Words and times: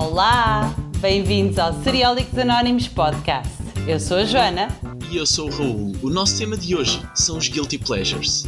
Olá! 0.00 0.72
Bem-vindos 1.00 1.58
ao 1.58 1.72
Seriólicos 1.82 2.38
Anónimos 2.38 2.86
Podcast. 2.86 3.52
Eu 3.84 3.98
sou 3.98 4.18
a 4.18 4.24
Joana. 4.24 4.68
E 5.10 5.16
eu 5.16 5.26
sou 5.26 5.48
o 5.48 5.50
Raul. 5.50 5.92
O 6.00 6.08
nosso 6.08 6.38
tema 6.38 6.56
de 6.56 6.76
hoje 6.76 7.02
são 7.16 7.36
os 7.36 7.48
Guilty 7.48 7.78
Pleasures. 7.78 8.46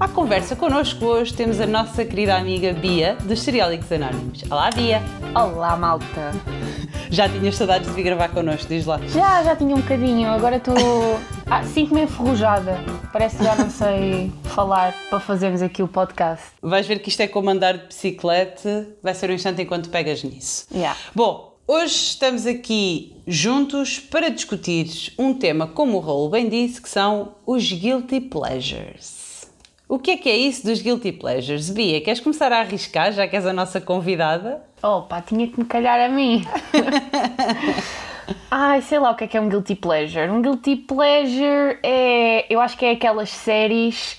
À 0.00 0.08
conversa 0.08 0.56
connosco 0.56 1.04
hoje 1.04 1.32
temos 1.32 1.60
a 1.60 1.68
nossa 1.68 2.04
querida 2.04 2.36
amiga 2.36 2.72
Bia, 2.72 3.16
dos 3.22 3.40
Seriólicos 3.42 3.92
Anónimos. 3.92 4.42
Olá, 4.50 4.70
Bia! 4.70 5.00
Olá, 5.36 5.76
malta! 5.76 6.32
Já 7.10 7.28
tinhas 7.28 7.54
saudades 7.54 7.88
de 7.88 7.94
vir 7.94 8.02
gravar 8.02 8.30
connosco, 8.30 8.66
diz 8.66 8.84
lá. 8.84 8.98
Já, 9.06 9.44
já 9.44 9.54
tinha 9.54 9.76
um 9.76 9.80
bocadinho, 9.80 10.28
agora 10.28 10.56
estou. 10.56 10.74
Ah, 11.50 11.62
Sinto-me 11.62 12.02
enferrujada. 12.02 12.78
Parece 13.12 13.38
que 13.38 13.44
já 13.44 13.56
não 13.56 13.70
sei 13.70 14.30
falar 14.44 14.94
para 15.08 15.18
fazermos 15.18 15.62
aqui 15.62 15.82
o 15.82 15.88
podcast. 15.88 16.44
Vais 16.60 16.86
ver 16.86 16.98
que 16.98 17.08
isto 17.08 17.20
é 17.20 17.26
como 17.26 17.48
andar 17.48 17.78
de 17.78 17.86
bicicleta, 17.86 18.86
vai 19.02 19.14
ser 19.14 19.30
um 19.30 19.32
instante 19.32 19.62
enquanto 19.62 19.88
pegas 19.88 20.22
nisso. 20.22 20.66
Yeah. 20.70 20.96
Bom, 21.14 21.56
hoje 21.66 21.94
estamos 21.94 22.46
aqui 22.46 23.16
juntos 23.26 23.98
para 23.98 24.28
discutir 24.28 25.14
um 25.18 25.32
tema, 25.32 25.66
como 25.66 25.96
o 25.96 26.00
Raul 26.00 26.28
bem 26.28 26.48
disse, 26.48 26.82
que 26.82 26.88
são 26.88 27.34
os 27.46 27.72
Guilty 27.72 28.20
Pleasures. 28.20 29.48
O 29.88 29.98
que 29.98 30.10
é 30.10 30.16
que 30.18 30.28
é 30.28 30.36
isso 30.36 30.66
dos 30.66 30.82
Guilty 30.82 31.12
Pleasures? 31.12 31.70
Bia, 31.70 32.02
queres 32.02 32.20
começar 32.20 32.52
a 32.52 32.60
arriscar, 32.60 33.10
já 33.12 33.26
que 33.26 33.34
és 33.34 33.46
a 33.46 33.54
nossa 33.54 33.80
convidada? 33.80 34.62
Opa, 34.82 35.22
tinha 35.22 35.48
que 35.48 35.58
me 35.58 35.64
calhar 35.64 35.98
a 35.98 36.10
mim. 36.10 36.44
Ai, 38.50 38.80
sei 38.82 38.98
lá 38.98 39.10
o 39.10 39.14
que 39.16 39.24
é 39.24 39.26
que 39.28 39.36
é 39.36 39.40
um 39.40 39.48
guilty 39.48 39.74
pleasure. 39.74 40.30
Um 40.30 40.40
guilty 40.42 40.76
pleasure 40.76 41.78
é. 41.82 42.46
Eu 42.52 42.60
acho 42.60 42.76
que 42.76 42.84
é 42.84 42.92
aquelas 42.92 43.30
séries 43.30 44.18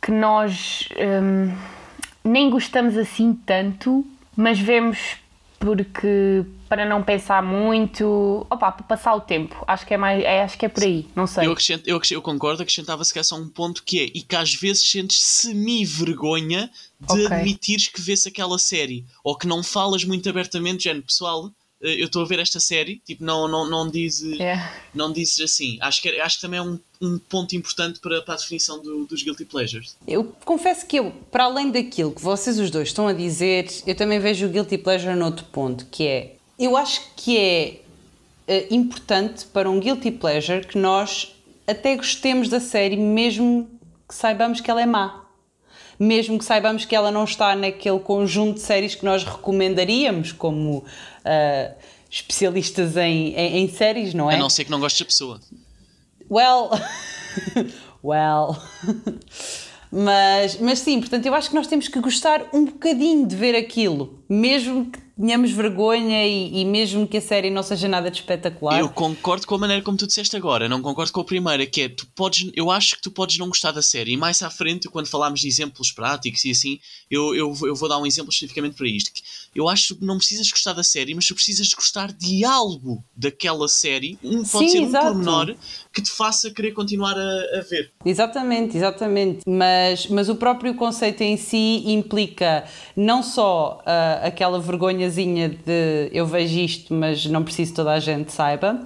que 0.00 0.10
nós 0.12 0.88
hum, 0.96 1.52
nem 2.24 2.48
gostamos 2.50 2.96
assim 2.96 3.32
tanto, 3.46 4.06
mas 4.36 4.58
vemos 4.58 5.16
porque 5.58 6.44
para 6.68 6.84
não 6.84 7.02
pensar 7.02 7.42
muito, 7.42 8.46
opa, 8.50 8.72
para 8.72 8.84
passar 8.84 9.14
o 9.14 9.20
tempo. 9.20 9.64
Acho 9.66 9.86
que 9.86 9.94
é 9.94 9.96
mais, 9.96 10.22
é, 10.22 10.42
acho 10.42 10.58
que 10.58 10.66
é 10.66 10.68
por 10.68 10.82
aí, 10.82 11.08
não 11.14 11.26
sei. 11.26 11.46
Eu, 11.46 11.52
acrescento, 11.52 11.88
eu, 11.88 11.96
acrescento- 11.96 12.18
eu 12.18 12.22
concordo, 12.22 12.62
acrescentava 12.62 13.04
se 13.04 13.14
calhar 13.14 13.24
só 13.24 13.36
um 13.36 13.48
ponto 13.48 13.82
que 13.84 14.00
é, 14.00 14.04
e 14.04 14.20
que 14.22 14.34
às 14.36 14.54
vezes 14.54 14.88
sentes 14.88 15.22
semi-vergonha 15.22 16.70
de 17.00 17.26
Ok. 17.26 17.36
admitires 17.36 17.88
que 17.88 18.00
vês 18.00 18.26
aquela 18.26 18.58
série, 18.58 19.04
ou 19.24 19.36
que 19.36 19.46
não 19.46 19.62
falas 19.62 20.04
muito 20.04 20.28
abertamente, 20.28 20.84
género, 20.84 21.06
pessoal, 21.06 21.50
eu 21.80 22.06
estou 22.06 22.22
a 22.22 22.24
ver 22.26 22.38
esta 22.38 22.58
série, 22.58 23.00
tipo, 23.04 23.22
não, 23.22 23.46
não, 23.46 23.68
não, 23.68 23.88
dizes, 23.90 24.40
É. 24.40 24.56
não 24.94 25.12
dizes 25.12 25.40
assim. 25.40 25.76
Acho 25.80 26.00
que, 26.00 26.08
acho 26.20 26.36
que 26.36 26.42
também 26.42 26.58
é 26.58 26.62
um, 26.62 26.78
um 27.00 27.18
ponto 27.18 27.54
importante 27.54 28.00
para, 28.00 28.22
para 28.22 28.34
a 28.34 28.36
definição 28.38 28.80
do- 28.82 29.04
dos 29.04 29.22
Guilty 29.22 29.44
Pleasures. 29.44 29.96
Eu 30.08 30.24
confesso 30.44 30.86
que 30.86 30.96
eu, 30.98 31.12
para 31.30 31.44
além 31.44 31.70
daquilo 31.70 32.12
que 32.12 32.22
vocês 32.22 32.58
os 32.58 32.70
dois 32.70 32.88
estão 32.88 33.06
a 33.06 33.12
dizer, 33.12 33.68
eu 33.86 33.94
também 33.94 34.18
vejo 34.18 34.46
o 34.46 34.48
Guilty 34.48 34.78
Pleasure 34.78 35.14
noutro 35.14 35.44
ponto, 35.46 35.86
que 35.90 36.04
é, 36.06 36.36
eu 36.58 36.76
acho 36.76 37.02
que 37.14 37.36
é 37.36 37.80
eh, 38.48 38.66
importante 38.70 39.44
para 39.46 39.68
um 39.68 39.78
Guilty 39.78 40.10
Pleasure 40.12 40.66
que 40.66 40.78
nós 40.78 41.34
até 41.66 41.94
gostemos 41.96 42.48
da 42.48 42.60
série, 42.60 42.96
mesmo 42.96 43.68
que 44.08 44.14
saibamos 44.14 44.60
que 44.60 44.70
ela 44.70 44.80
é 44.80 44.86
má. 44.86 45.25
Mesmo 45.98 46.38
que 46.38 46.44
saibamos 46.44 46.84
que 46.84 46.94
ela 46.94 47.10
não 47.10 47.24
está 47.24 47.56
naquele 47.56 47.98
conjunto 48.00 48.54
de 48.54 48.60
séries 48.60 48.94
que 48.94 49.04
nós 49.04 49.24
recomendaríamos 49.24 50.32
como 50.32 50.84
ah, 51.24 51.72
especialistas 52.10 52.96
em, 52.96 53.34
em, 53.34 53.58
em 53.58 53.68
séries, 53.68 54.14
não 54.14 54.30
é? 54.30 54.34
A 54.34 54.38
não 54.38 54.50
ser 54.50 54.64
que 54.64 54.70
não 54.70 54.80
gostes 54.80 55.00
da 55.00 55.06
pessoa. 55.06 55.40
Well, 56.30 56.70
well. 58.02 58.56
Mas, 59.88 60.58
mas 60.60 60.80
sim, 60.80 60.98
portanto, 60.98 61.24
eu 61.26 61.34
acho 61.34 61.48
que 61.48 61.54
nós 61.54 61.68
temos 61.68 61.86
que 61.86 62.00
gostar 62.00 62.44
um 62.52 62.64
bocadinho 62.64 63.24
de 63.24 63.36
ver 63.36 63.54
aquilo, 63.54 64.22
mesmo 64.28 64.90
que 64.90 64.98
tenhamos 65.18 65.50
vergonha 65.50 66.26
e, 66.26 66.60
e 66.60 66.64
mesmo 66.64 67.06
que 67.06 67.16
a 67.16 67.20
série 67.20 67.50
não 67.50 67.62
seja 67.62 67.88
nada 67.88 68.10
de 68.10 68.18
espetacular. 68.18 68.78
Eu 68.78 68.88
concordo 68.88 69.46
com 69.46 69.54
a 69.54 69.58
maneira 69.58 69.82
como 69.82 69.96
tu 69.96 70.06
disseste 70.06 70.36
agora, 70.36 70.68
não 70.68 70.82
concordo 70.82 71.12
com 71.12 71.20
a 71.20 71.24
primeira, 71.24 71.64
que 71.66 71.82
é 71.82 71.88
tu 71.88 72.06
podes, 72.14 72.50
eu 72.54 72.70
acho 72.70 72.96
que 72.96 73.02
tu 73.02 73.10
podes 73.10 73.38
não 73.38 73.48
gostar 73.48 73.72
da 73.72 73.80
série. 73.80 74.12
E 74.12 74.16
mais 74.16 74.42
à 74.42 74.50
frente, 74.50 74.88
quando 74.88 75.06
falarmos 75.06 75.40
de 75.40 75.48
exemplos 75.48 75.90
práticos 75.90 76.44
e 76.44 76.50
assim, 76.50 76.78
eu, 77.10 77.34
eu, 77.34 77.54
eu 77.62 77.74
vou 77.74 77.88
dar 77.88 77.98
um 77.98 78.06
exemplo 78.06 78.30
especificamente 78.30 78.76
para 78.76 78.86
isto. 78.86 79.10
que 79.12 79.22
Eu 79.54 79.68
acho 79.68 79.96
que 79.96 80.04
não 80.04 80.18
precisas 80.18 80.50
gostar 80.50 80.74
da 80.74 80.82
série, 80.82 81.14
mas 81.14 81.26
tu 81.26 81.34
precisas 81.34 81.72
gostar 81.72 82.12
de 82.12 82.44
algo 82.44 83.02
daquela 83.16 83.68
série. 83.68 84.18
Um, 84.22 84.44
pode 84.44 84.66
Sim, 84.66 84.68
ser 84.68 84.80
um 84.80 84.86
exato. 84.86 85.06
pormenor 85.06 85.56
que 85.92 86.02
te 86.02 86.10
faça 86.10 86.50
querer 86.50 86.72
continuar 86.72 87.16
a, 87.16 87.58
a 87.58 87.62
ver. 87.62 87.90
Exatamente, 88.04 88.76
exatamente. 88.76 89.40
Mas, 89.46 90.06
mas 90.08 90.28
o 90.28 90.36
próprio 90.36 90.74
conceito 90.74 91.22
em 91.22 91.38
si 91.38 91.84
implica 91.86 92.64
não 92.94 93.22
só 93.22 93.82
ah, 93.86 94.20
aquela 94.22 94.58
vergonhazinha 95.06 95.48
de 95.48 96.10
eu 96.12 96.26
vejo 96.26 96.58
isto, 96.58 96.92
mas 96.92 97.24
não 97.26 97.42
preciso 97.42 97.72
que 97.72 97.76
toda 97.76 97.92
a 97.92 98.00
gente 98.00 98.32
saiba, 98.32 98.80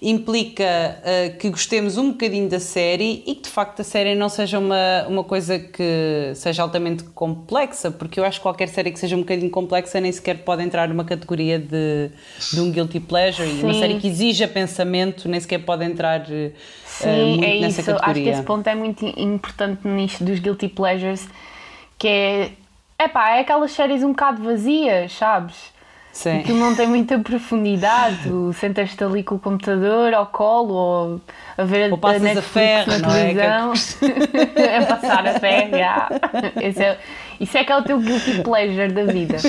implica 0.00 0.64
ah, 0.64 1.30
que 1.38 1.50
gostemos 1.50 1.98
um 1.98 2.10
bocadinho 2.10 2.48
da 2.48 2.60
série 2.60 3.22
e 3.26 3.34
que 3.34 3.42
de 3.42 3.48
facto 3.48 3.80
a 3.80 3.84
série 3.84 4.14
não 4.14 4.28
seja 4.28 4.58
uma, 4.58 5.06
uma 5.08 5.24
coisa 5.24 5.58
que 5.58 6.32
seja 6.34 6.62
altamente 6.62 7.04
complexa, 7.04 7.90
porque 7.90 8.20
eu 8.20 8.24
acho 8.24 8.38
que 8.38 8.42
qualquer 8.42 8.68
série 8.68 8.90
que 8.90 8.98
seja 8.98 9.16
um 9.16 9.20
bocadinho 9.20 9.50
complexa 9.50 10.00
nem 10.00 10.12
sequer 10.12 10.38
pode 10.38 10.62
entrar 10.62 10.88
numa 10.88 11.04
categoria 11.04 11.58
de, 11.58 12.10
de 12.52 12.60
um 12.60 12.70
guilty 12.70 13.00
pleasure 13.00 13.48
e 13.48 13.62
uma 13.62 13.74
Sim. 13.74 13.80
série 13.80 13.98
que 13.98 14.08
exija 14.08 14.48
pensamento 14.48 15.28
nem 15.28 15.40
sequer 15.40 15.58
pode 15.58 15.84
entrar 15.84 16.22
ah, 16.22 16.50
Sim, 16.84 17.30
muito 17.30 17.44
é 17.44 17.60
nessa 17.60 17.80
isso. 17.80 17.90
Acho 17.90 18.00
que 18.00 18.06
categoria. 18.06 18.32
esse 18.32 18.42
ponto 18.42 18.66
é 18.68 18.74
muito 18.74 19.04
importante 19.04 19.86
nisto 19.86 20.24
dos 20.24 20.38
guilty 20.38 20.68
pleasures, 20.68 21.28
que 21.98 22.08
é. 22.08 22.50
Epá, 22.98 23.36
é 23.36 23.40
aquelas 23.40 23.72
séries 23.72 24.02
um 24.02 24.10
bocado 24.10 24.42
vazias, 24.42 25.12
sabes? 25.12 25.74
Sim. 26.12 26.38
Aquilo 26.40 26.58
não 26.58 26.74
tem 26.74 26.86
muita 26.86 27.18
profundidade. 27.18 28.20
Tu 28.22 28.50
sentas-te 28.54 29.04
ali 29.04 29.22
com 29.22 29.34
o 29.34 29.38
computador 29.38 30.14
ao 30.14 30.26
colo 30.26 30.72
ou 30.72 31.20
a 31.58 31.62
ver 31.62 31.92
Ou 31.92 31.98
a 32.02 32.08
a 32.08 32.18
Netflix 32.18 32.52
ferro, 32.52 32.90
na 32.92 32.98
não 32.98 33.14
é? 33.14 33.34
Que 33.34 33.40
é 33.40 33.50
televisão. 33.50 34.82
a 34.82 34.86
passar 34.96 35.26
a 35.26 35.38
ferro, 35.38 35.70
já. 35.76 36.08
Esse 36.58 36.82
é, 36.82 36.98
isso 37.40 37.56
é 37.58 37.64
que 37.64 37.72
é 37.72 37.76
o 37.76 37.82
teu 37.82 37.98
guilty 38.00 38.42
pleasure 38.42 38.92
da 38.92 39.04
vida. 39.04 39.36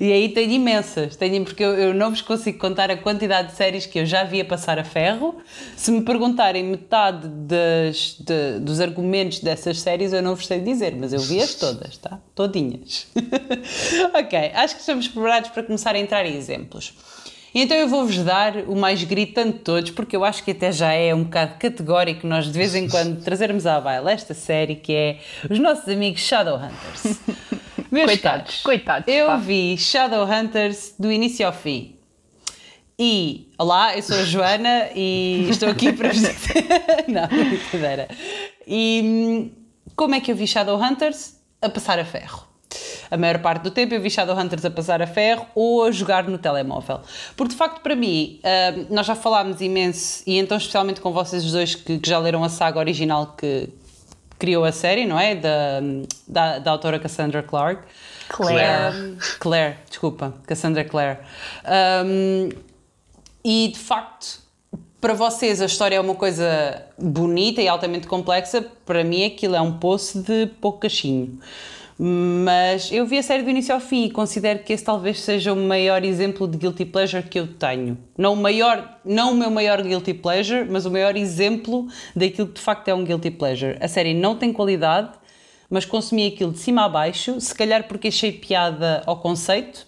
E 0.00 0.12
aí 0.12 0.28
tenho 0.30 0.52
imensas, 0.52 1.16
tenho, 1.16 1.44
porque 1.44 1.62
eu, 1.62 1.74
eu 1.74 1.94
não 1.94 2.10
vos 2.10 2.20
consigo 2.20 2.58
contar 2.58 2.90
a 2.90 2.96
quantidade 2.96 3.48
de 3.48 3.54
séries 3.56 3.84
que 3.86 3.98
eu 3.98 4.06
já 4.06 4.24
vi 4.24 4.40
a 4.40 4.44
passar 4.44 4.78
a 4.78 4.84
ferro. 4.84 5.36
Se 5.76 5.90
me 5.90 6.02
perguntarem 6.02 6.62
metade 6.64 7.26
das, 7.28 8.16
de- 8.18 8.58
dos 8.60 8.80
argumentos 8.80 9.40
dessas 9.40 9.80
séries, 9.80 10.12
eu 10.12 10.22
não 10.22 10.34
vos 10.34 10.46
sei 10.46 10.60
dizer, 10.60 10.94
mas 10.96 11.12
eu 11.12 11.20
vi-as 11.20 11.54
todas, 11.54 11.96
tá? 11.98 12.18
Todinhas. 12.34 13.06
ok, 14.14 14.50
acho 14.54 14.74
que 14.74 14.80
estamos 14.80 15.08
preparados 15.08 15.50
para 15.50 15.62
começar 15.62 15.94
a 15.94 15.98
entrar 15.98 16.24
em 16.26 16.36
exemplos. 16.36 16.94
Então 17.58 17.74
eu 17.74 17.88
vou-vos 17.88 18.18
dar 18.18 18.54
o 18.68 18.76
mais 18.76 19.02
gritante 19.02 19.54
de 19.54 19.58
todos, 19.60 19.90
porque 19.90 20.14
eu 20.14 20.22
acho 20.26 20.44
que 20.44 20.50
até 20.50 20.70
já 20.70 20.92
é 20.92 21.14
um 21.14 21.24
bocado 21.24 21.54
categórico 21.58 22.26
nós 22.26 22.44
de 22.44 22.52
vez 22.52 22.74
em 22.74 22.86
quando 22.86 23.18
trazermos 23.24 23.66
à 23.66 23.80
baila 23.80 24.12
esta 24.12 24.34
série 24.34 24.74
que 24.76 24.92
é 24.92 25.18
os 25.48 25.58
nossos 25.58 25.88
amigos 25.88 26.20
Shadowhunters. 26.20 27.18
Meus 27.90 28.04
Coitados, 28.06 28.20
caros, 28.20 28.62
coitados, 28.62 29.08
Eu 29.08 29.26
pá. 29.28 29.36
vi 29.36 29.78
Shadowhunters 29.78 30.96
do 30.98 31.10
início 31.10 31.46
ao 31.46 31.52
fim. 31.54 31.96
E, 32.98 33.48
olá, 33.58 33.96
eu 33.96 34.02
sou 34.02 34.18
a 34.18 34.24
Joana 34.24 34.88
e 34.94 35.46
estou 35.48 35.70
aqui 35.70 35.94
para 35.94 36.08
vos 36.10 36.18
dizer. 36.20 36.64
Não, 37.08 37.26
brincadeira. 37.26 38.08
E 38.66 39.00
hum, 39.02 39.50
como 39.94 40.14
é 40.14 40.20
que 40.20 40.30
eu 40.30 40.36
vi 40.36 40.46
Shadowhunters? 40.46 41.36
A 41.62 41.70
passar 41.70 41.98
a 41.98 42.04
ferro. 42.04 42.46
A 43.10 43.16
maior 43.16 43.38
parte 43.38 43.62
do 43.62 43.70
tempo 43.70 43.94
eu 43.94 44.00
vi 44.00 44.10
Shadowhunters 44.10 44.64
a 44.64 44.70
passar 44.70 45.00
a 45.00 45.06
ferro 45.06 45.46
ou 45.54 45.84
a 45.84 45.90
jogar 45.90 46.24
no 46.24 46.38
telemóvel. 46.38 47.00
Porque 47.36 47.52
de 47.52 47.58
facto, 47.58 47.80
para 47.80 47.94
mim, 47.94 48.40
hum, 48.42 48.86
nós 48.90 49.06
já 49.06 49.14
falámos 49.14 49.60
imenso, 49.60 50.22
e 50.26 50.38
então 50.38 50.56
especialmente 50.56 51.00
com 51.00 51.12
vocês 51.12 51.44
os 51.44 51.52
dois 51.52 51.74
que, 51.74 51.98
que 51.98 52.08
já 52.08 52.18
leram 52.18 52.42
a 52.42 52.48
saga 52.48 52.78
original 52.78 53.34
que 53.36 53.68
criou 54.38 54.64
a 54.64 54.72
série, 54.72 55.06
não 55.06 55.18
é? 55.18 55.34
Da, 55.34 55.80
da, 56.26 56.58
da 56.58 56.70
autora 56.70 56.98
Cassandra 56.98 57.42
Clark. 57.42 57.82
Claire. 58.28 58.96
Um, 58.96 59.16
Claire, 59.38 59.76
desculpa, 59.88 60.34
Cassandra 60.46 60.84
Clare. 60.84 61.18
Um, 62.04 62.48
e 63.44 63.68
de 63.68 63.78
facto, 63.78 64.40
para 65.00 65.14
vocês 65.14 65.62
a 65.62 65.66
história 65.66 65.96
é 65.96 66.00
uma 66.00 66.14
coisa 66.14 66.82
bonita 66.98 67.62
e 67.62 67.68
altamente 67.68 68.06
complexa, 68.06 68.64
para 68.84 69.04
mim 69.04 69.24
aquilo 69.24 69.54
é 69.54 69.60
um 69.60 69.78
poço 69.78 70.20
de 70.20 70.46
pouco 70.60 70.80
cachinho. 70.80 71.38
Mas 71.98 72.92
eu 72.92 73.06
vi 73.06 73.16
a 73.18 73.22
série 73.22 73.42
do 73.42 73.48
início 73.48 73.74
ao 73.74 73.80
fim 73.80 74.04
e 74.04 74.10
considero 74.10 74.58
que 74.58 74.72
esse 74.72 74.84
talvez 74.84 75.20
seja 75.20 75.52
o 75.52 75.56
maior 75.56 76.04
exemplo 76.04 76.46
de 76.46 76.58
guilty 76.58 76.84
pleasure 76.84 77.22
que 77.22 77.40
eu 77.40 77.46
tenho. 77.46 77.96
Não 78.18 78.34
o 78.34 78.36
maior, 78.36 78.98
não 79.02 79.32
o 79.32 79.34
meu 79.34 79.50
maior 79.50 79.82
guilty 79.82 80.12
pleasure, 80.12 80.68
mas 80.68 80.84
o 80.84 80.90
maior 80.90 81.16
exemplo 81.16 81.86
daquilo 82.14 82.48
que 82.48 82.54
de 82.54 82.60
facto 82.60 82.88
é 82.88 82.94
um 82.94 83.02
guilty 83.02 83.30
pleasure. 83.30 83.78
A 83.80 83.88
série 83.88 84.12
não 84.12 84.36
tem 84.36 84.52
qualidade, 84.52 85.12
mas 85.70 85.86
consumi 85.86 86.26
aquilo 86.26 86.52
de 86.52 86.58
cima 86.58 86.84
a 86.84 86.88
baixo, 86.88 87.40
se 87.40 87.54
calhar 87.54 87.84
porque 87.88 88.08
achei 88.08 88.30
piada 88.30 89.02
ao 89.06 89.18
conceito. 89.18 89.86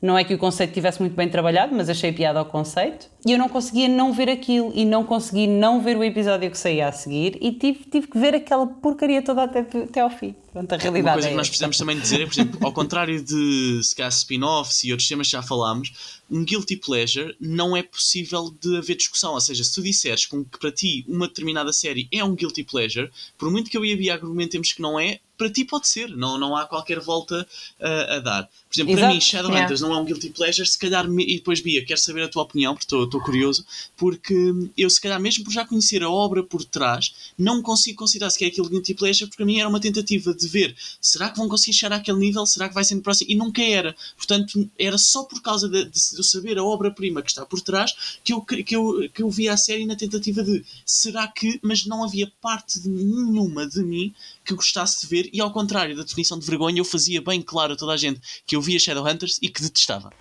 Não 0.00 0.18
é 0.18 0.24
que 0.24 0.34
o 0.34 0.38
conceito 0.38 0.74
tivesse 0.74 1.00
muito 1.00 1.16
bem 1.16 1.28
trabalhado, 1.28 1.74
mas 1.74 1.88
achei 1.88 2.12
piada 2.12 2.38
ao 2.38 2.44
conceito. 2.44 3.08
E 3.26 3.32
eu 3.32 3.38
não 3.38 3.48
conseguia 3.48 3.88
não 3.88 4.12
ver 4.12 4.30
aquilo 4.30 4.70
e 4.72 4.84
não 4.84 5.02
consegui 5.02 5.48
não 5.48 5.82
ver 5.82 5.96
o 5.96 6.04
episódio 6.04 6.48
que 6.48 6.56
saía 6.56 6.86
a 6.86 6.92
seguir 6.92 7.36
e 7.40 7.50
tive, 7.50 7.80
tive 7.90 8.06
que 8.06 8.16
ver 8.16 8.36
aquela 8.36 8.66
porcaria 8.68 9.20
toda 9.20 9.42
até, 9.42 9.58
até 9.58 10.00
ao 10.00 10.08
fim. 10.08 10.32
Pronto, 10.52 10.72
a 10.72 10.76
realidade 10.78 11.08
Uma 11.08 11.12
coisa 11.14 11.28
é 11.28 11.30
que 11.32 11.36
nós 11.36 11.48
precisamos 11.48 11.76
também 11.76 11.98
dizer 11.98 12.20
é, 12.22 12.24
por 12.24 12.32
exemplo, 12.32 12.58
ao 12.64 12.72
contrário 12.72 13.22
de 13.22 13.80
se 13.82 13.94
calhar 13.96 14.12
spin-offs 14.12 14.84
e 14.84 14.92
outros 14.92 15.08
temas 15.08 15.26
que 15.26 15.32
já 15.32 15.42
falámos, 15.42 15.92
um 16.30 16.44
guilty 16.44 16.76
pleasure 16.76 17.36
não 17.40 17.76
é 17.76 17.82
possível 17.82 18.54
de 18.60 18.78
haver 18.78 18.96
discussão. 18.96 19.34
Ou 19.34 19.40
seja, 19.40 19.62
se 19.64 19.74
tu 19.74 19.82
disseres 19.82 20.24
com 20.24 20.44
que 20.44 20.58
para 20.58 20.72
ti 20.72 21.04
uma 21.08 21.26
determinada 21.28 21.72
série 21.72 22.08
é 22.12 22.24
um 22.24 22.34
guilty 22.34 22.62
pleasure, 22.64 23.10
por 23.36 23.50
muito 23.50 23.68
que 23.68 23.76
eu 23.76 23.84
e 23.84 23.92
a 23.92 23.96
Bia 23.96 24.14
argumentemos 24.14 24.72
que 24.72 24.80
não 24.80 24.98
é, 24.98 25.18
para 25.36 25.50
ti 25.50 25.64
pode 25.66 25.86
ser. 25.86 26.08
Não, 26.16 26.38
não 26.38 26.56
há 26.56 26.64
qualquer 26.64 27.00
volta 27.00 27.46
uh, 27.78 28.12
a 28.14 28.18
dar. 28.20 28.44
Por 28.44 28.74
exemplo, 28.74 28.94
para 28.94 29.00
Exato. 29.02 29.14
mim, 29.14 29.20
Shadowhunters 29.20 29.80
não 29.82 29.92
é 29.92 29.96
um 29.98 30.04
guilty 30.06 30.30
pleasure. 30.30 30.66
Se 30.66 30.78
calhar, 30.78 31.06
e 31.06 31.36
depois, 31.36 31.60
Bia, 31.60 31.84
quero 31.84 32.00
saber 32.00 32.22
a 32.22 32.28
tua 32.28 32.42
opinião, 32.44 32.72
porque 32.72 32.84
estou- 32.86 33.06
estou 33.16 33.20
curioso, 33.20 33.64
porque 33.96 34.34
eu, 34.76 34.88
se 34.90 35.00
calhar, 35.00 35.20
mesmo 35.20 35.44
por 35.44 35.52
já 35.52 35.64
conhecer 35.64 36.02
a 36.02 36.10
obra 36.10 36.42
por 36.42 36.64
trás, 36.64 37.32
não 37.38 37.62
consigo 37.62 37.98
considerar 37.98 38.30
se 38.30 38.44
é 38.44 38.48
aquele 38.48 38.68
guilty 38.68 38.94
pleasure, 38.94 39.26
porque 39.26 39.36
para 39.36 39.46
mim 39.46 39.58
era 39.58 39.68
uma 39.68 39.80
tentativa 39.80 40.34
de 40.34 40.48
ver 40.48 40.76
será 41.00 41.30
que 41.30 41.36
vão 41.36 41.48
conseguir 41.48 41.76
chegar 41.76 41.96
àquele 41.96 42.18
nível, 42.18 42.44
será 42.46 42.68
que 42.68 42.74
vai 42.74 42.84
ser 42.84 42.94
no 42.94 43.02
próximo? 43.02 43.30
E 43.30 43.34
nunca 43.34 43.62
era. 43.62 43.94
Portanto, 44.16 44.68
era 44.78 44.98
só 44.98 45.24
por 45.24 45.40
causa 45.40 45.68
de, 45.68 45.84
de, 45.86 46.24
saber 46.24 46.58
a 46.58 46.64
obra-prima 46.64 47.22
que 47.22 47.30
está 47.30 47.44
por 47.46 47.60
trás 47.60 48.18
que 48.22 48.32
eu, 48.32 48.40
que, 48.40 48.76
eu, 48.76 49.08
que 49.12 49.22
eu 49.22 49.30
via 49.30 49.52
a 49.52 49.56
série 49.56 49.86
na 49.86 49.96
tentativa 49.96 50.42
de 50.42 50.64
será 50.84 51.26
que, 51.28 51.58
mas 51.62 51.86
não 51.86 52.04
havia 52.04 52.30
parte 52.40 52.80
de 52.80 52.88
nenhuma 52.88 53.66
de 53.66 53.82
mim 53.82 54.14
que 54.44 54.54
gostasse 54.54 55.02
de 55.02 55.06
ver, 55.08 55.30
e 55.32 55.40
ao 55.40 55.52
contrário 55.52 55.96
da 55.96 56.02
definição 56.02 56.38
de 56.38 56.46
vergonha, 56.46 56.78
eu 56.78 56.84
fazia 56.84 57.20
bem 57.20 57.42
claro 57.42 57.72
a 57.72 57.76
toda 57.76 57.92
a 57.92 57.96
gente 57.96 58.20
que 58.46 58.54
eu 58.54 58.60
via 58.60 58.78
Shadowhunters 58.78 59.38
e 59.42 59.48
que 59.48 59.60
detestava. 59.60 60.12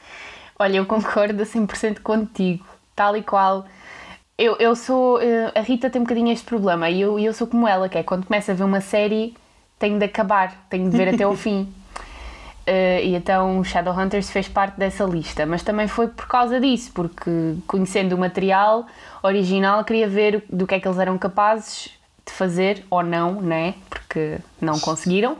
Olha, 0.58 0.78
eu 0.78 0.86
concordo 0.86 1.44
a 1.44 1.46
100% 1.46 2.00
contigo, 2.00 2.66
tal 2.96 3.16
e 3.18 3.22
qual. 3.24 3.66
Eu, 4.38 4.56
eu 4.58 4.76
sou. 4.76 5.22
eh, 5.22 5.52
A 5.56 5.62
Rita 5.62 5.90
tem 5.90 6.02
um 6.02 6.04
bocadinho 6.06 6.32
este 6.32 6.46
problema 6.46 6.90
e 6.90 7.02
eu, 7.02 7.18
eu 7.20 7.34
sou 7.34 7.48
como 7.48 7.68
ela, 7.68 7.88
que 7.90 7.98
é 7.98 8.04
quando 8.04 8.26
começa 8.26 8.52
a 8.52 8.56
ver 8.56 8.64
uma 8.64 8.82
série, 8.82 9.34
tenho 9.80 9.98
de 9.98 10.06
acabar, 10.06 10.66
tenho 10.70 10.90
de 10.90 10.98
ver 10.98 11.14
até 11.14 11.24
ao 11.24 11.36
fim. 11.38 11.72
Eh, 12.68 13.06
e 13.06 13.16
então 13.16 13.64
Shadowhunters 13.64 14.30
fez 14.32 14.48
parte 14.48 14.78
dessa 14.78 15.04
lista, 15.06 15.46
mas 15.46 15.62
também 15.64 15.88
foi 15.88 16.08
por 16.08 16.28
causa 16.28 16.60
disso, 16.60 16.92
porque 16.94 17.56
conhecendo 17.68 18.14
o 18.16 18.18
material 18.18 18.88
original, 19.22 19.84
queria 19.84 20.08
ver 20.08 20.44
do 20.50 20.66
que 20.66 20.76
é 20.76 20.80
que 20.80 20.88
eles 20.88 20.98
eram 21.00 21.18
capazes 21.18 21.92
de 22.26 22.34
fazer 22.34 22.84
ou 22.90 23.04
não, 23.04 23.40
né? 23.40 23.76
Porque 23.90 24.40
não 24.60 24.80
conseguiram. 24.80 25.38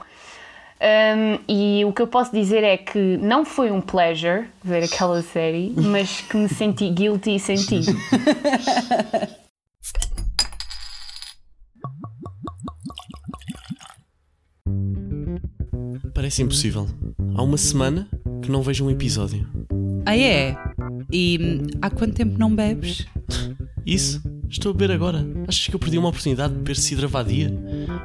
Um, 0.78 1.38
e 1.48 1.84
o 1.84 1.92
que 1.92 2.02
eu 2.02 2.06
posso 2.06 2.32
dizer 2.32 2.62
é 2.62 2.76
que 2.76 3.16
não 3.16 3.44
foi 3.44 3.70
um 3.70 3.80
pleasure 3.80 4.46
ver 4.62 4.84
aquela 4.84 5.22
série, 5.22 5.72
mas 5.74 6.20
que 6.20 6.36
me 6.36 6.48
senti 6.48 6.90
guilty 6.90 7.36
e 7.36 7.40
senti. 7.40 7.80
Parece 16.14 16.42
impossível. 16.42 16.86
Há 17.34 17.42
uma 17.42 17.56
semana 17.56 18.08
que 18.42 18.50
não 18.50 18.62
vejo 18.62 18.84
um 18.86 18.90
episódio. 18.90 19.48
Ah, 20.04 20.16
é? 20.16 20.56
E 21.12 21.38
hum, 21.40 21.66
há 21.80 21.90
quanto 21.90 22.14
tempo 22.14 22.38
não 22.38 22.54
bebes? 22.54 23.06
Isso? 23.84 24.22
Estou 24.48 24.70
a 24.70 24.72
beber 24.74 24.92
agora. 24.94 25.26
Achas 25.46 25.66
que 25.66 25.74
eu 25.74 25.78
perdi 25.78 25.98
uma 25.98 26.08
oportunidade 26.08 26.52
de 26.52 26.58
beber 26.58 26.76
cidra 26.76 27.06
vadia? 27.06 27.52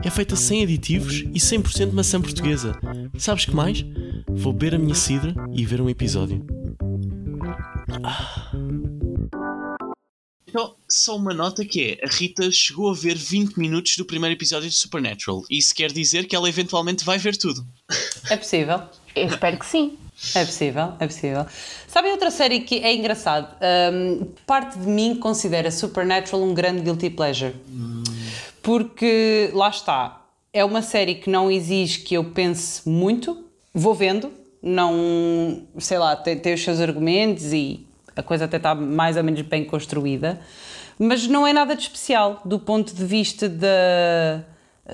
É 0.03 0.09
feita 0.09 0.35
sem 0.35 0.63
aditivos 0.63 1.21
e 1.33 1.39
100% 1.39 1.91
maçã 1.91 2.21
portuguesa. 2.21 2.79
Sabes 3.17 3.45
que 3.45 3.55
mais? 3.55 3.85
Vou 4.29 4.53
beber 4.53 4.75
a 4.75 4.79
minha 4.79 4.95
cidra 4.95 5.33
e 5.53 5.65
ver 5.65 5.81
um 5.81 5.89
episódio. 5.89 6.45
Então, 10.47 10.75
só 10.89 11.15
uma 11.15 11.33
nota 11.33 11.63
que 11.63 11.97
é, 12.01 12.05
a 12.05 12.09
Rita 12.09 12.51
chegou 12.51 12.91
a 12.91 12.93
ver 12.93 13.15
20 13.15 13.57
minutos 13.57 13.95
do 13.97 14.03
primeiro 14.03 14.35
episódio 14.35 14.69
de 14.69 14.75
Supernatural. 14.75 15.43
Isso 15.49 15.73
quer 15.73 15.91
dizer 15.91 16.27
que 16.27 16.35
ela 16.35 16.49
eventualmente 16.49 17.05
vai 17.05 17.17
ver 17.17 17.37
tudo. 17.37 17.65
É 18.29 18.35
possível. 18.35 18.81
Eu 19.15 19.27
espero 19.27 19.57
que 19.57 19.65
sim. 19.65 19.97
É 20.35 20.45
possível, 20.45 20.93
é 20.99 21.07
possível. 21.07 21.45
Sabem 21.87 22.11
outra 22.11 22.29
série 22.29 22.59
que 22.59 22.77
é 22.83 22.93
engraçado? 22.93 23.55
Hum, 23.91 24.27
parte 24.45 24.77
de 24.77 24.87
mim 24.87 25.15
considera 25.15 25.71
Supernatural 25.71 26.43
um 26.43 26.53
grande 26.53 26.81
guilty 26.81 27.09
pleasure. 27.09 27.55
Porque, 28.61 29.49
lá 29.53 29.69
está, 29.69 30.21
é 30.53 30.63
uma 30.63 30.81
série 30.81 31.15
que 31.15 31.29
não 31.29 31.49
exige 31.49 31.99
que 31.99 32.15
eu 32.15 32.23
pense 32.25 32.87
muito, 32.87 33.45
vou 33.73 33.95
vendo, 33.95 34.31
não, 34.61 35.63
sei 35.79 35.97
lá, 35.97 36.15
tem, 36.15 36.37
tem 36.37 36.53
os 36.53 36.63
seus 36.63 36.79
argumentos 36.79 37.51
e 37.51 37.85
a 38.15 38.21
coisa 38.21 38.45
até 38.45 38.57
está 38.57 38.75
mais 38.75 39.17
ou 39.17 39.23
menos 39.23 39.41
bem 39.41 39.65
construída, 39.65 40.39
mas 40.99 41.25
não 41.25 41.47
é 41.47 41.53
nada 41.53 41.75
de 41.75 41.81
especial 41.81 42.41
do 42.45 42.59
ponto 42.59 42.93
de 42.93 43.03
vista 43.03 43.49
da 43.49 44.43